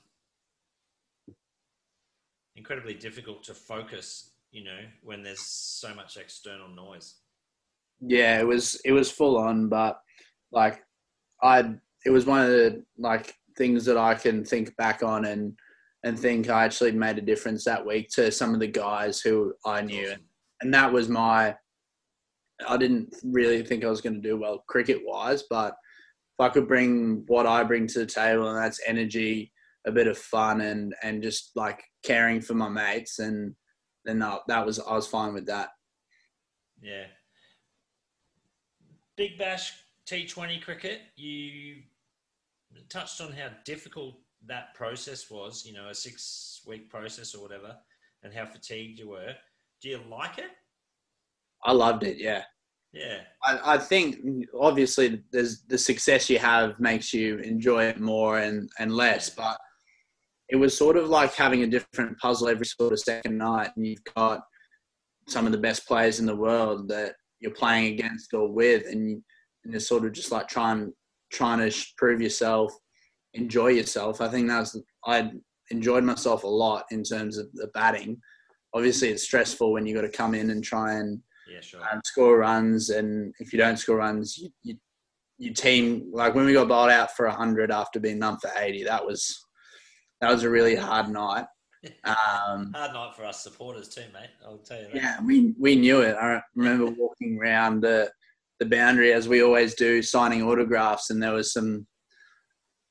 [2.59, 7.15] incredibly difficult to focus, you know, when there's so much external noise.
[8.01, 10.01] Yeah, it was it was full on, but
[10.53, 10.83] like
[11.43, 15.57] I it was one of the like things that I can think back on and
[16.05, 19.55] and think I actually made a difference that week to some of the guys who
[19.65, 20.09] I knew.
[20.09, 20.23] Awesome.
[20.61, 21.57] and that was my
[22.67, 25.75] I didn't really think I was going to do well cricket wise, but
[26.39, 29.53] if I could bring what I bring to the table, and that's energy,
[29.89, 33.55] a bit of fun, and and just like caring for my mates, and
[34.05, 35.71] then that, that was I was fine with that.
[36.81, 37.05] Yeah.
[39.17, 39.73] Big Bash
[40.09, 41.83] T20 cricket, you
[42.89, 44.15] touched on how difficult
[44.47, 47.77] that process was, you know, a six week process or whatever,
[48.23, 49.35] and how fatigued you were.
[49.83, 50.51] Do you like it?
[51.65, 52.19] I loved it.
[52.19, 52.45] Yeah,
[52.93, 53.19] Yeah.
[53.43, 58.71] I, I think obviously there's the success you have makes you enjoy it more and
[58.79, 59.59] and less, but
[60.49, 63.87] it was sort of like having a different puzzle every sort of second night, and
[63.87, 64.41] you've got
[65.29, 69.23] some of the best players in the world that you're playing against or with, and
[69.65, 70.93] and you're sort of just like trying
[71.31, 72.73] trying to prove yourself,
[73.35, 74.21] enjoy yourself.
[74.21, 74.77] I think that's
[75.07, 75.31] I
[75.71, 78.19] enjoyed myself a lot in terms of the batting.
[78.75, 81.21] Obviously, it's stressful when you got to come in and try and
[81.51, 81.81] Yeah, sure.
[81.91, 84.77] um, score runs, and if you don't score runs, you, you
[85.41, 88.83] your team like when we got bowled out for hundred after being none for eighty,
[88.85, 89.47] that was
[90.21, 91.47] that was a really hard night.
[92.05, 94.31] Um, Hard night for us supporters too, mate.
[94.45, 94.97] I'll tell you that.
[94.97, 96.17] yeah, we we knew it.
[96.21, 98.11] I remember walking around the
[98.59, 101.87] the boundary as we always do, signing autographs, and there was some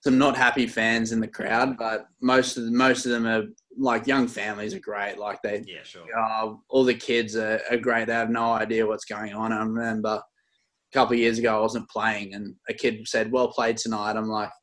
[0.05, 3.43] some not happy fans in the crowd, but most of the, most of them are
[3.77, 5.17] like young families are great.
[5.17, 6.05] Like they, Yeah, sure.
[6.17, 8.07] uh, all the kids are, are great.
[8.07, 9.51] They have no idea what's going on.
[9.51, 13.49] I remember a couple of years ago, I wasn't playing, and a kid said, "Well
[13.51, 14.53] played tonight." I'm like, "You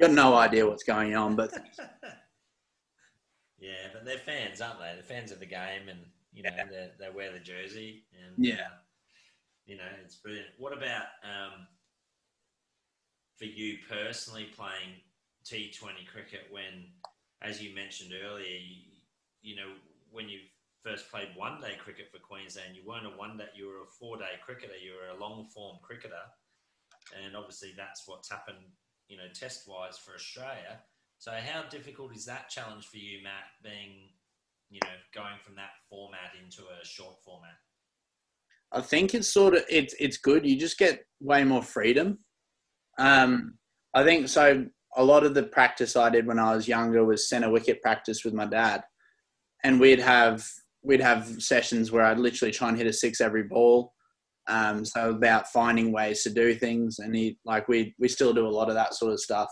[0.00, 1.52] got no idea what's going on," but
[3.58, 4.92] yeah, but they're fans, aren't they?
[4.94, 6.00] They're fans of the game, and
[6.32, 8.54] you know they they wear the jersey, and Yeah.
[8.54, 8.78] uh,
[9.66, 10.48] you know it's brilliant.
[10.58, 11.66] What about um,
[13.36, 15.00] for you personally playing
[15.44, 16.92] T Twenty cricket when,
[17.42, 18.76] as you mentioned earlier, you,
[19.42, 19.72] you know
[20.10, 20.38] when you
[20.84, 23.90] first played one day cricket for Queensland, you weren't a one day, you were a
[23.98, 26.22] four day cricketer, you were a long form cricketer,
[27.24, 28.64] and obviously that's what's happened,
[29.08, 30.80] you know, test wise for Australia.
[31.18, 34.10] So how difficult is that challenge for you, Matt, being,
[34.70, 37.56] you know, going from that format into a short format?
[38.70, 40.46] I think it's sort of it's it's good.
[40.46, 42.18] You just get way more freedom.
[42.98, 43.54] Um,
[43.94, 44.66] I think so.
[44.96, 48.24] A lot of the practice I did when I was younger was centre wicket practice
[48.24, 48.82] with my dad,
[49.64, 50.46] and we'd have
[50.82, 53.94] we'd have sessions where I'd literally try and hit a six every ball.
[54.48, 58.46] Um, so about finding ways to do things, and he like we we still do
[58.46, 59.50] a lot of that sort of stuff.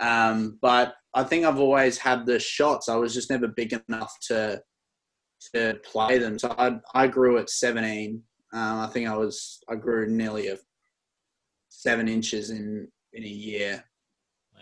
[0.00, 2.88] Um, but I think I've always had the shots.
[2.88, 4.62] I was just never big enough to
[5.54, 6.38] to play them.
[6.38, 8.22] So I I grew at 17.
[8.52, 10.58] Um, I think I was I grew nearly a
[11.68, 13.84] seven inches in in a year.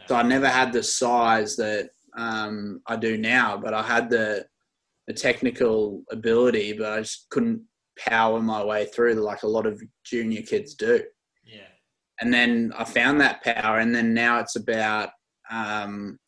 [0.06, 4.46] So I never had the size that um, I do now, but I had the
[5.06, 7.62] the technical ability, but I just couldn't
[8.06, 11.02] power my way through like a lot of junior kids do.
[11.44, 11.60] Yeah.
[12.20, 15.10] And then I found that power, and then now it's about
[15.50, 16.18] um,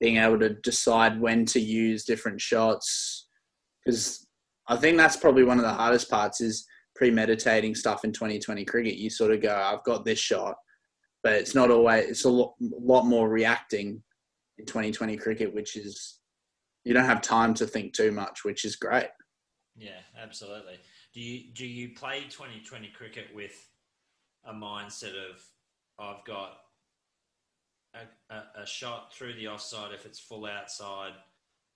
[0.00, 3.28] being able to decide when to use different shots.
[3.84, 4.26] Because
[4.68, 8.96] I think that's probably one of the hardest parts is premeditating stuff in 2020 cricket.
[8.96, 10.56] You sort of go, I've got this shot,
[11.22, 12.04] but it's not always.
[12.08, 14.02] It's a lot, lot more reacting
[14.58, 16.20] in 2020 cricket, which is
[16.84, 19.08] you don't have time to think too much, which is great.
[19.76, 20.78] Yeah, absolutely.
[21.14, 23.68] Do you do you play 2020 cricket with
[24.44, 25.40] a mindset of
[25.98, 26.58] I've got
[27.94, 31.12] a, a, a shot through the offside if it's full outside,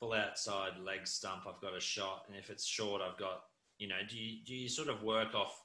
[0.01, 3.45] full outside leg stump, I've got a shot, and if it's short, I've got
[3.79, 4.01] you know.
[4.09, 5.63] Do you do you sort of work off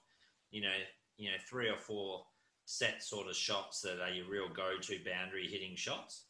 [0.52, 0.76] you know
[1.18, 2.24] you know three or four
[2.66, 6.26] set sort of shots that are your real go to boundary hitting shots?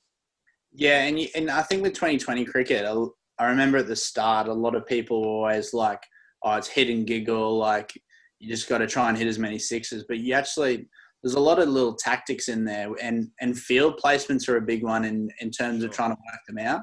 [0.73, 4.47] Yeah, and you, and I think with 2020 cricket, I, I remember at the start,
[4.47, 6.03] a lot of people were always like,
[6.43, 7.93] "Oh, it's hit and giggle." Like
[8.39, 10.87] you just got to try and hit as many sixes, but you actually
[11.21, 14.83] there's a lot of little tactics in there, and and field placements are a big
[14.83, 16.81] one in in terms of trying to work them out.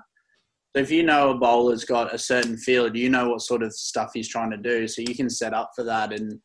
[0.74, 3.72] So if you know a bowler's got a certain field, you know what sort of
[3.74, 6.38] stuff he's trying to do, so you can set up for that, and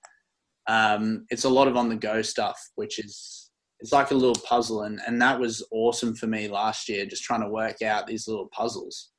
[0.68, 3.46] um, it's a lot of on the go stuff, which is
[3.80, 7.24] it's like a little puzzle and, and that was awesome for me last year just
[7.24, 9.12] trying to work out these little puzzles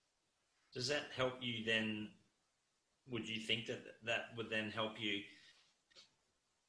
[0.75, 2.09] Does that help you then?
[3.11, 5.21] Would you think that that would then help you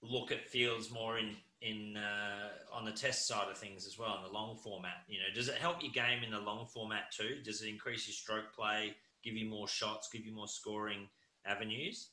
[0.01, 4.17] look at fields more in in uh, on the test side of things as well
[4.17, 5.03] in the long format?
[5.07, 7.37] You know, does it help your game in the long format too?
[7.43, 11.07] Does it increase your stroke play, give you more shots, give you more scoring
[11.45, 12.09] avenues?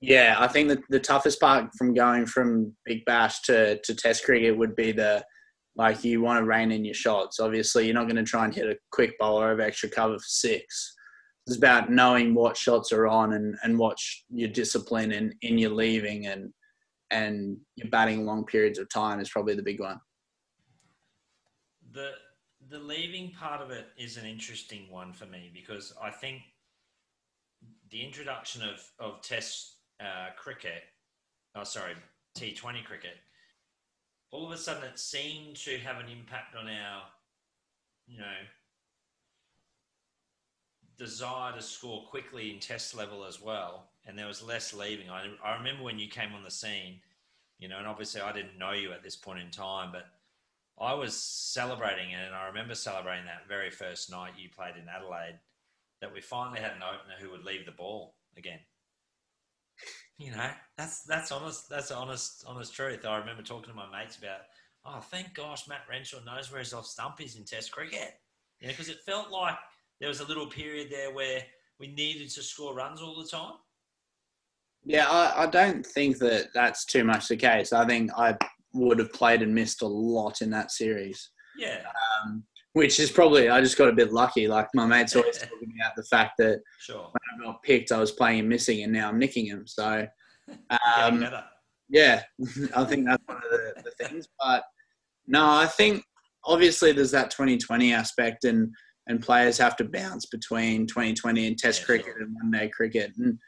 [0.00, 4.24] yeah i think that the toughest part from going from big bash to, to test
[4.24, 5.24] cricket would be the
[5.76, 8.54] like you want to rein in your shots obviously you're not going to try and
[8.54, 10.94] hit a quick bowler of extra cover for six
[11.46, 13.98] it's about knowing what shots are on and, and what
[14.30, 16.52] your discipline and in your leaving and
[17.12, 20.00] and your batting long periods of time is probably the big one.
[21.92, 22.12] The
[22.68, 26.42] the leaving part of it is an interesting one for me because I think
[27.90, 30.82] the introduction of of Test uh, cricket,
[31.54, 31.94] oh sorry,
[32.34, 33.14] T Twenty cricket,
[34.32, 37.02] all of a sudden it seemed to have an impact on our,
[38.08, 38.34] you know,
[40.98, 45.10] desire to score quickly in Test level as well, and there was less leaving.
[45.10, 47.00] I I remember when you came on the scene,
[47.58, 50.06] you know, and obviously I didn't know you at this point in time, but
[50.78, 55.38] I was celebrating and I remember celebrating that very first night you played in Adelaide
[56.00, 58.60] that we finally had an opener who would leave the ball again.
[60.18, 61.68] You know, that's that's honest.
[61.68, 63.04] That's honest, honest truth.
[63.04, 64.40] I remember talking to my mates about.
[64.82, 68.14] Oh, thank gosh, Matt Renshaw knows where his off stump is in Test cricket.
[68.58, 69.58] You know, because it felt like
[70.00, 71.42] there was a little period there where
[71.80, 73.54] we needed to score runs all the time.
[74.84, 77.72] Yeah, I, I don't think that that's too much the case.
[77.72, 78.36] I think I
[78.72, 81.30] would have played and missed a lot in that series.
[81.58, 81.80] Yeah.
[82.24, 82.44] Um,
[82.76, 84.46] which is probably I just got a bit lucky.
[84.46, 87.10] Like my mates always talking about the fact that sure.
[87.10, 89.66] when I got picked, I was playing and missing, and now I'm nicking him.
[89.66, 90.06] So,
[91.00, 91.26] um,
[91.88, 92.22] yeah,
[92.76, 94.28] I think that's one of the, the things.
[94.38, 94.62] But
[95.26, 96.04] no, I think
[96.44, 98.70] obviously there's that 2020 aspect, and
[99.06, 102.22] and players have to bounce between 2020 and Test yeah, cricket sure.
[102.22, 103.38] and one day cricket, and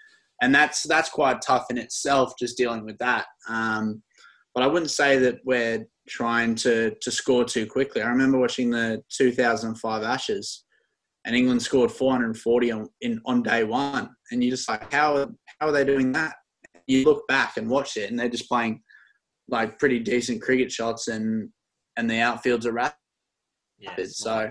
[0.40, 3.26] and that's that's quite tough in itself, just dealing with that.
[3.48, 4.02] Um,
[4.54, 8.02] but I wouldn't say that we're trying to to score too quickly.
[8.02, 10.64] I remember watching the 2005 Ashes,
[11.24, 15.28] and England scored 440 on in on day one, and you're just like, how
[15.61, 16.34] how are they doing that?
[16.86, 18.82] You look back and watch it, and they're just playing
[19.48, 21.50] like pretty decent cricket shots, and
[21.96, 22.96] and the outfields are rapid.
[23.78, 24.50] Yes, so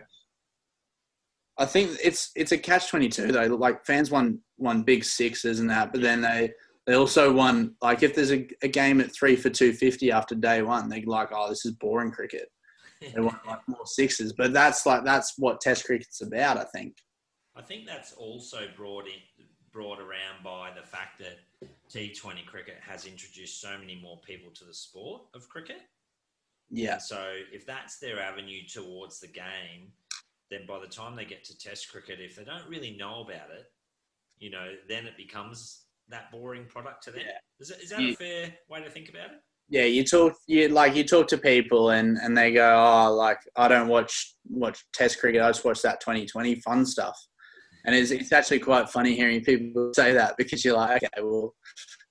[1.59, 3.45] I think it's it's a catch twenty two though.
[3.45, 6.51] Like fans won won big sixes and that, but then they
[6.85, 10.35] they also won like if there's a, a game at three for two fifty after
[10.35, 12.49] day one, they're like, oh, this is boring cricket.
[13.13, 16.57] They want like more sixes, but that's like that's what Test cricket's about.
[16.57, 16.95] I think.
[17.55, 21.37] I think that's also brought in brought around by the fact that
[21.93, 25.81] T20 cricket has introduced so many more people to the sport of cricket.
[26.71, 26.97] Yeah.
[26.97, 29.91] So if that's their avenue towards the game,
[30.49, 33.49] then by the time they get to Test cricket, if they don't really know about
[33.51, 33.65] it,
[34.39, 37.21] you know, then it becomes that boring product to them.
[37.25, 37.37] Yeah.
[37.59, 39.41] Is, that, is that a fair way to think about it?
[39.69, 43.39] Yeah, you talk you like you talk to people and and they go, oh, like
[43.57, 45.41] I don't watch watch Test cricket.
[45.41, 47.19] I just watch that 2020 fun stuff.
[47.85, 51.53] And it's, it's actually quite funny hearing people say that because you're like, okay, well,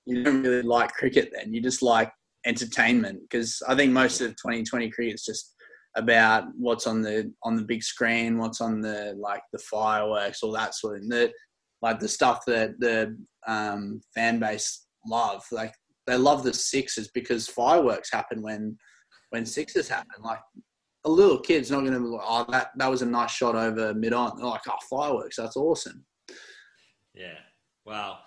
[0.05, 1.53] you don't really like cricket then.
[1.53, 2.11] You just like
[2.45, 5.55] entertainment because I think most of 2020 cricket is just
[5.97, 10.51] about what's on the on the big screen, what's on the like the fireworks, all
[10.53, 11.31] that sort of the
[11.81, 13.17] like the stuff that the
[13.47, 15.43] um, fan base love.
[15.51, 15.73] Like
[16.05, 18.77] they love the sixes because fireworks happen when
[19.31, 20.23] when sixes happen.
[20.23, 20.39] Like
[21.03, 23.55] a little kid's not going to be like, oh, that that was a nice shot
[23.55, 24.37] over mid on.
[24.37, 26.05] They're like, oh, fireworks, that's awesome.
[27.13, 27.39] Yeah.
[27.85, 28.19] Well,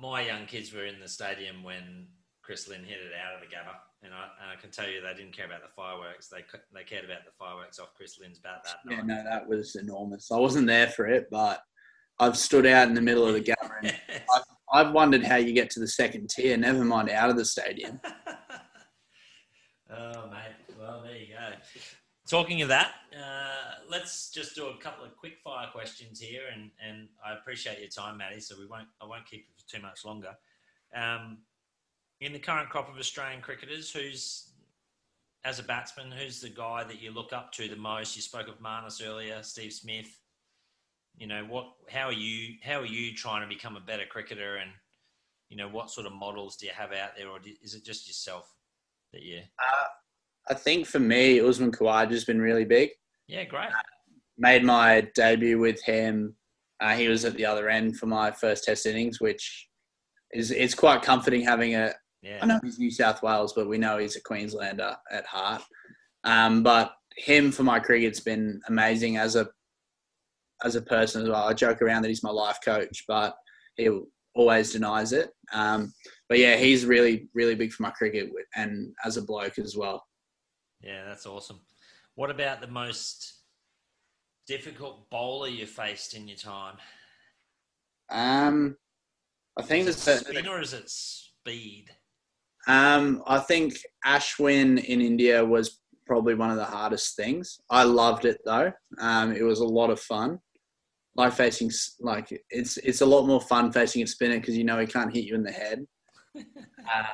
[0.00, 2.06] my young kids were in the stadium when
[2.42, 5.00] Chris Lynn hit it out of the Gabba and I, and I can tell you
[5.00, 6.28] they didn't care about the fireworks.
[6.28, 8.98] They they cared about the fireworks off Chris Lynn's bat that night.
[8.98, 10.30] Yeah, no, that was enormous.
[10.30, 11.60] I wasn't there for it, but
[12.20, 13.54] I've stood out in the middle of the.
[13.80, 14.22] And yes.
[14.34, 14.42] I've,
[14.86, 16.56] I've wondered how you get to the second tier.
[16.56, 18.00] Never mind out of the stadium.
[19.90, 21.56] oh mate, well there you go.
[22.28, 26.70] Talking of that, uh, let's just do a couple of quick fire questions here, and,
[26.86, 28.40] and I appreciate your time, Matty.
[28.40, 30.36] So we won't I won't keep you for too much longer.
[30.94, 31.38] Um,
[32.20, 34.50] in the current crop of Australian cricketers, who's
[35.44, 38.16] as a batsman, who's the guy that you look up to the most?
[38.16, 40.20] You spoke of Marnus earlier, Steve Smith.
[41.16, 41.66] You know what?
[41.88, 42.54] How are you?
[42.62, 44.56] How are you trying to become a better cricketer?
[44.56, 44.70] And
[45.48, 48.06] you know what sort of models do you have out there, or is it just
[48.06, 48.54] yourself
[49.12, 49.38] that you?
[49.38, 49.86] Uh,
[50.50, 52.90] I think for me, Usman Khawaja's been really big.
[53.26, 53.68] Yeah, great.
[53.68, 53.82] Uh,
[54.38, 56.34] made my debut with him.
[56.80, 59.68] Uh, he was at the other end for my first Test innings, which
[60.32, 61.92] is it's quite comforting having a,
[62.22, 62.38] yeah.
[62.42, 65.62] I know he's New South Wales, but we know he's a Queenslander at heart.
[66.24, 69.48] Um, but him for my cricket's been amazing as a
[70.64, 71.46] as a person as well.
[71.46, 73.36] I joke around that he's my life coach, but
[73.76, 73.88] he
[74.34, 75.30] always denies it.
[75.52, 75.92] Um,
[76.28, 80.04] but yeah, he's really really big for my cricket and as a bloke as well.
[80.80, 81.60] Yeah, that's awesome.
[82.14, 83.34] What about the most
[84.46, 86.76] difficult bowler you faced in your time?
[88.10, 88.76] Um,
[89.56, 91.90] I think is it spin or is it speed?
[92.68, 93.74] Um, I think
[94.06, 97.58] Ashwin in India was probably one of the hardest things.
[97.70, 98.72] I loved it though.
[99.00, 100.38] Um, it was a lot of fun.
[101.16, 104.78] Like facing, like it's it's a lot more fun facing a spinner because you know
[104.78, 105.84] he can't hit you in the head.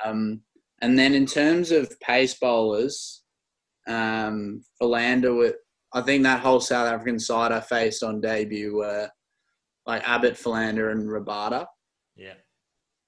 [0.05, 0.41] um,
[0.81, 3.23] and then in terms of pace bowlers,
[3.87, 5.53] um, Philander,
[5.93, 9.09] I think that whole South African side I faced on debut were
[9.87, 11.65] like Abbott, Philander, and Rabada.
[12.15, 12.33] Yeah.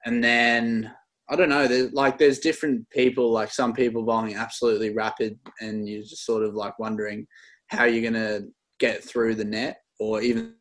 [0.05, 0.91] And then
[1.29, 1.67] I don't know.
[1.67, 3.31] There's like there's different people.
[3.31, 7.27] Like some people bowling absolutely rapid, and you're just sort of like wondering
[7.67, 8.41] how you're gonna
[8.79, 10.55] get through the net or even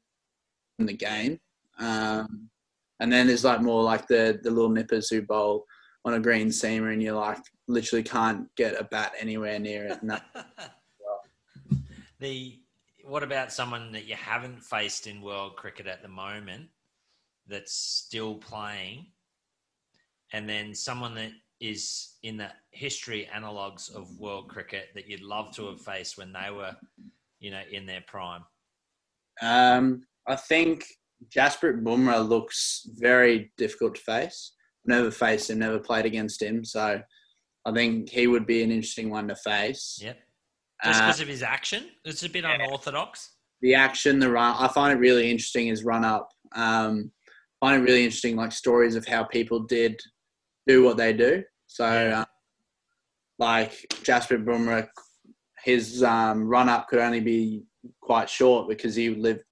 [0.78, 1.38] the game.
[1.78, 2.48] Um,
[3.00, 5.64] and then there's like more like the the little nippers who bowl
[6.04, 7.38] on a green seamer, and you're like
[7.68, 9.98] literally can't get a bat anywhere near it.
[10.02, 10.20] Well.
[12.18, 12.58] The
[13.04, 16.68] what about someone that you haven't faced in world cricket at the moment
[17.46, 19.06] that's still playing
[20.33, 25.55] and then someone that is in the history analogues of world cricket that you'd love
[25.57, 26.74] to have faced when they were,
[27.41, 28.45] you know, in their prime?
[29.43, 30.85] Um, I think
[31.35, 34.53] Jasprit Bumrah looks very difficult to face.
[34.85, 37.01] Never faced him, never played against him, so
[37.64, 39.99] I think he would be an interesting one to face.
[40.01, 40.18] Yep.
[40.85, 42.55] Just because uh, of his action, it's a bit yeah.
[42.55, 43.33] unorthodox.
[43.62, 45.68] The action, the run, I find it really interesting.
[45.68, 47.11] His run up, um,
[47.61, 49.99] find it really interesting, like stories of how people did
[50.66, 51.42] do what they do.
[51.66, 52.24] So, uh,
[53.38, 54.88] like Jasprit Bumrah,
[55.64, 57.64] his um, run up could only be
[58.00, 59.42] quite short because he lived,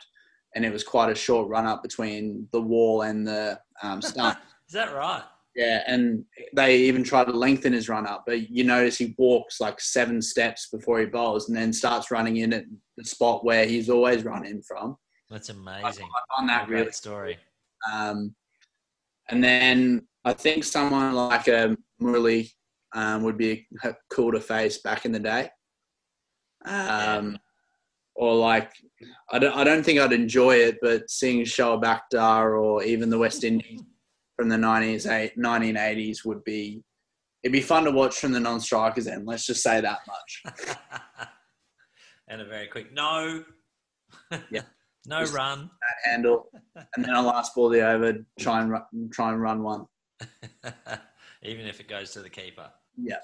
[0.55, 4.39] and it was quite a short run up between the wall and the um, stump.
[4.69, 5.23] Is that right?
[5.57, 6.25] Yeah, and
[6.57, 10.21] they even try to lengthen his run up, but you notice he walks like seven
[10.21, 12.65] steps before he bowls, and then starts running in at
[12.97, 14.97] the spot where he's always run in from.
[15.31, 16.09] That's amazing.
[16.39, 17.39] On that really story.
[17.93, 18.35] Um,
[19.29, 22.51] and then I think someone like a um, Murali
[22.95, 23.67] um, would be
[24.11, 25.51] cool to face back in the day.
[26.65, 27.39] Um,
[28.15, 28.71] or like,
[29.31, 33.19] I don't, I don't think I'd enjoy it, but seeing Shoaib Akhtar or even the
[33.19, 33.83] West Indies
[34.37, 36.83] from the 90s, 1980s would be,
[37.43, 39.27] it'd be fun to watch from the non-strikers end.
[39.27, 40.67] Let's just say that much.
[42.29, 43.45] and a very quick no.
[44.51, 44.63] Yeah.
[45.07, 45.71] no just run.
[45.81, 46.47] That handle,
[46.97, 48.25] and then a last ball the over.
[48.39, 49.87] Try and run, try and run one.
[51.43, 52.71] Even if it goes to the keeper.
[52.97, 53.17] Yeah.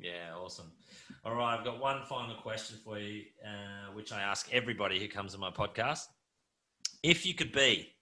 [0.00, 0.72] Yeah, awesome.
[1.24, 5.08] All right, I've got one final question for you, uh, which I ask everybody who
[5.08, 6.06] comes on my podcast.
[7.02, 7.94] If you could be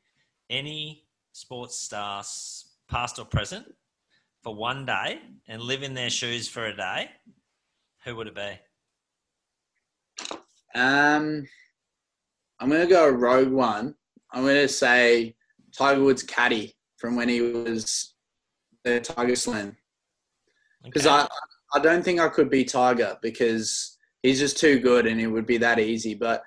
[0.48, 2.24] any sports star,
[2.88, 3.66] past or present,
[4.42, 7.10] for one day and live in their shoes for a day,
[8.04, 8.58] who would it be?
[10.74, 11.46] Um,
[12.58, 13.94] I'm going to go a rogue one.
[14.32, 15.36] I'm going to say
[15.76, 18.11] Tiger Woods' caddy from when he was
[18.84, 19.76] the Tiger Slam.
[20.84, 21.14] Because okay.
[21.14, 25.26] I, I don't think I could be Tiger because he's just too good and it
[25.26, 26.14] would be that easy.
[26.14, 26.42] But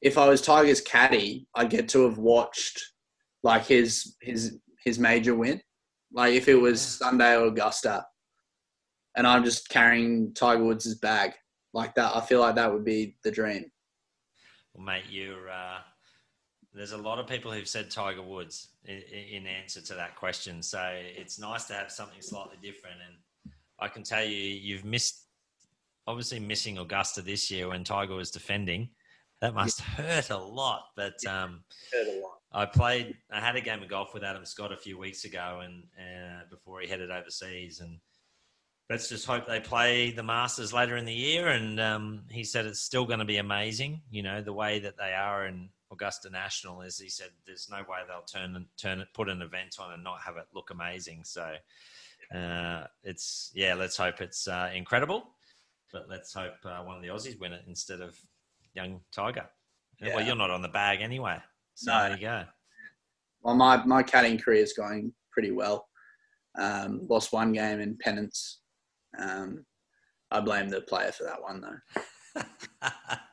[0.00, 2.80] if I was Tiger's caddy, I'd get to have watched
[3.42, 5.60] like his his his major win.
[6.12, 8.04] Like if it was Sunday or Augusta,
[9.16, 11.32] and I'm just carrying Tiger Woods' bag
[11.72, 13.64] like that, I feel like that would be the dream.
[14.74, 15.78] Well, mate, you're uh,
[16.74, 19.02] there's a lot of people who've said Tiger Woods in,
[19.32, 20.62] in, answer to that question.
[20.62, 22.96] So it's nice to have something slightly different.
[23.06, 25.24] And I can tell you, you've missed,
[26.06, 28.90] obviously missing Augusta this year when Tiger was defending.
[29.40, 30.84] That must hurt a lot.
[30.94, 32.38] But um, hurt a lot.
[32.52, 35.62] I played, I had a game of golf with Adam Scott a few weeks ago,
[35.64, 37.98] and uh, before he headed overseas, and
[38.88, 41.48] let's just hope they play the Masters later in the year.
[41.48, 44.96] And um, he said it's still going to be amazing, you know, the way that
[44.98, 49.00] they are and Augusta National is he said there's no way they'll turn and turn
[49.00, 51.24] it put an event on and not have it look amazing.
[51.24, 51.54] So
[52.34, 55.24] uh, it's yeah, let's hope it's uh, incredible,
[55.92, 58.16] but let's hope uh, one of the Aussies win it instead of
[58.74, 59.46] young Tiger.
[60.00, 60.14] Yeah.
[60.14, 61.38] Well, you're not on the bag anyway,
[61.74, 62.02] so no.
[62.02, 62.44] there you go.
[63.42, 65.88] Well, my my caddying career is going pretty well.
[66.58, 68.60] Um, lost one game in pennants.
[69.18, 69.64] Um,
[70.30, 72.42] I blame the player for that one though.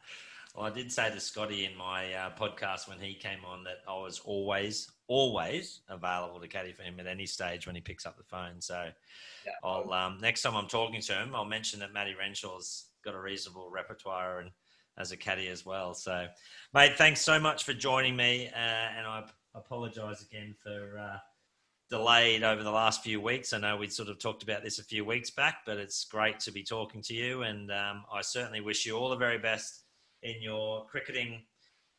[0.58, 3.84] Well, I did say to Scotty in my uh, podcast when he came on that
[3.88, 8.08] I was always, always available to caddy for him at any stage when he picks
[8.08, 8.60] up the phone.
[8.60, 8.90] So
[9.46, 9.52] yeah.
[9.64, 13.22] I'll um, next time I'm talking to him, I'll mention that Matty Renshaw's got a
[13.22, 14.50] reasonable repertoire and
[14.98, 15.94] as a caddy as well.
[15.94, 16.26] So,
[16.74, 20.98] mate, thanks so much for joining me, uh, and I apologise again for.
[20.98, 21.18] Uh,
[21.90, 23.54] delayed over the last few weeks.
[23.54, 26.38] I know we sort of talked about this a few weeks back, but it's great
[26.42, 27.44] to be talking to you.
[27.44, 29.87] And um, I certainly wish you all the very best
[30.24, 31.44] in your cricketing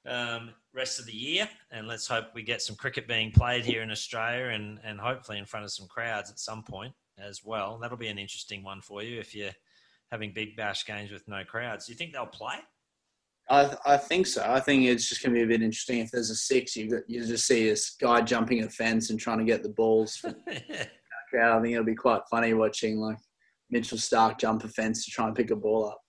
[0.06, 1.48] um, rest of the year.
[1.70, 5.38] And let's hope we get some cricket being played here in Australia and, and hopefully
[5.38, 7.78] in front of some crowds at some point as well.
[7.78, 9.54] That'll be an interesting one for you if you're
[10.10, 11.86] having big bash games with no crowds.
[11.86, 12.56] Do you think they'll play?
[13.50, 14.44] I, I think so.
[14.46, 16.00] I think it's just going to be a bit interesting.
[16.00, 19.38] If there's a six, you you just see this guy jumping a fence and trying
[19.38, 20.34] to get the balls from
[21.30, 21.58] crowd.
[21.58, 23.16] I think it'll be quite funny watching like
[23.70, 26.00] Mitchell Starc jump a fence to try and pick a ball up.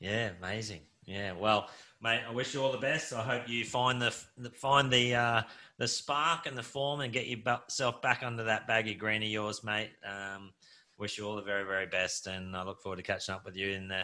[0.00, 0.82] Yeah, amazing.
[1.06, 1.68] Yeah, well,
[2.00, 3.12] mate, I wish you all the best.
[3.12, 4.10] I hope you find the
[4.54, 5.42] find the uh,
[5.78, 9.62] the spark and the form and get yourself back under that baggy green of yours,
[9.62, 9.90] mate.
[10.06, 10.52] Um,
[10.98, 13.56] wish you all the very very best, and I look forward to catching up with
[13.56, 14.02] you in the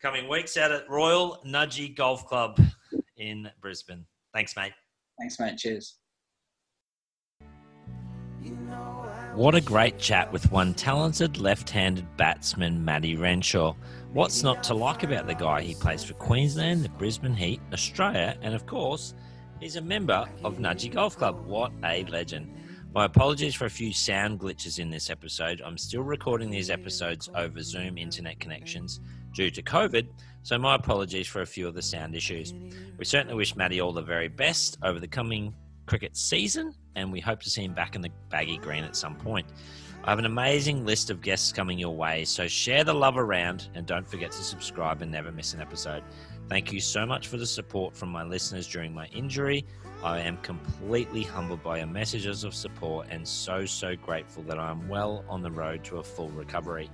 [0.00, 2.58] coming weeks out at Royal Nudgee Golf Club
[3.16, 4.06] in Brisbane.
[4.32, 4.72] Thanks, mate.
[5.18, 5.58] Thanks, mate.
[5.58, 5.98] Cheers.
[9.34, 13.76] What a great chat with one talented left handed batsman, Matty Renshaw.
[14.12, 15.62] What's not to like about the guy?
[15.62, 19.14] He plays for Queensland, the Brisbane Heat, Australia, and of course,
[19.60, 21.46] he's a member of Nudgee Golf Club.
[21.46, 22.52] What a legend.
[22.92, 25.62] My apologies for a few sound glitches in this episode.
[25.64, 29.00] I'm still recording these episodes over Zoom internet connections
[29.32, 30.08] due to COVID,
[30.42, 32.52] so my apologies for a few of the sound issues.
[32.98, 35.54] We certainly wish Matty all the very best over the coming
[35.90, 39.16] cricket season, and we hope to see him back in the baggy green at some
[39.16, 39.44] point.
[40.04, 43.68] I have an amazing list of guests coming your way, so share the love around
[43.74, 46.04] and don't forget to subscribe and never miss an episode.
[46.48, 49.66] Thank you so much for the support from my listeners during my injury.
[50.04, 54.70] I am completely humbled by your messages of support and so, so grateful that I
[54.70, 56.88] am well on the road to a full recovery.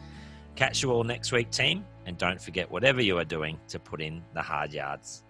[0.55, 4.01] Catch you all next week, team, and don't forget, whatever you are doing, to put
[4.01, 5.26] in the hard yards.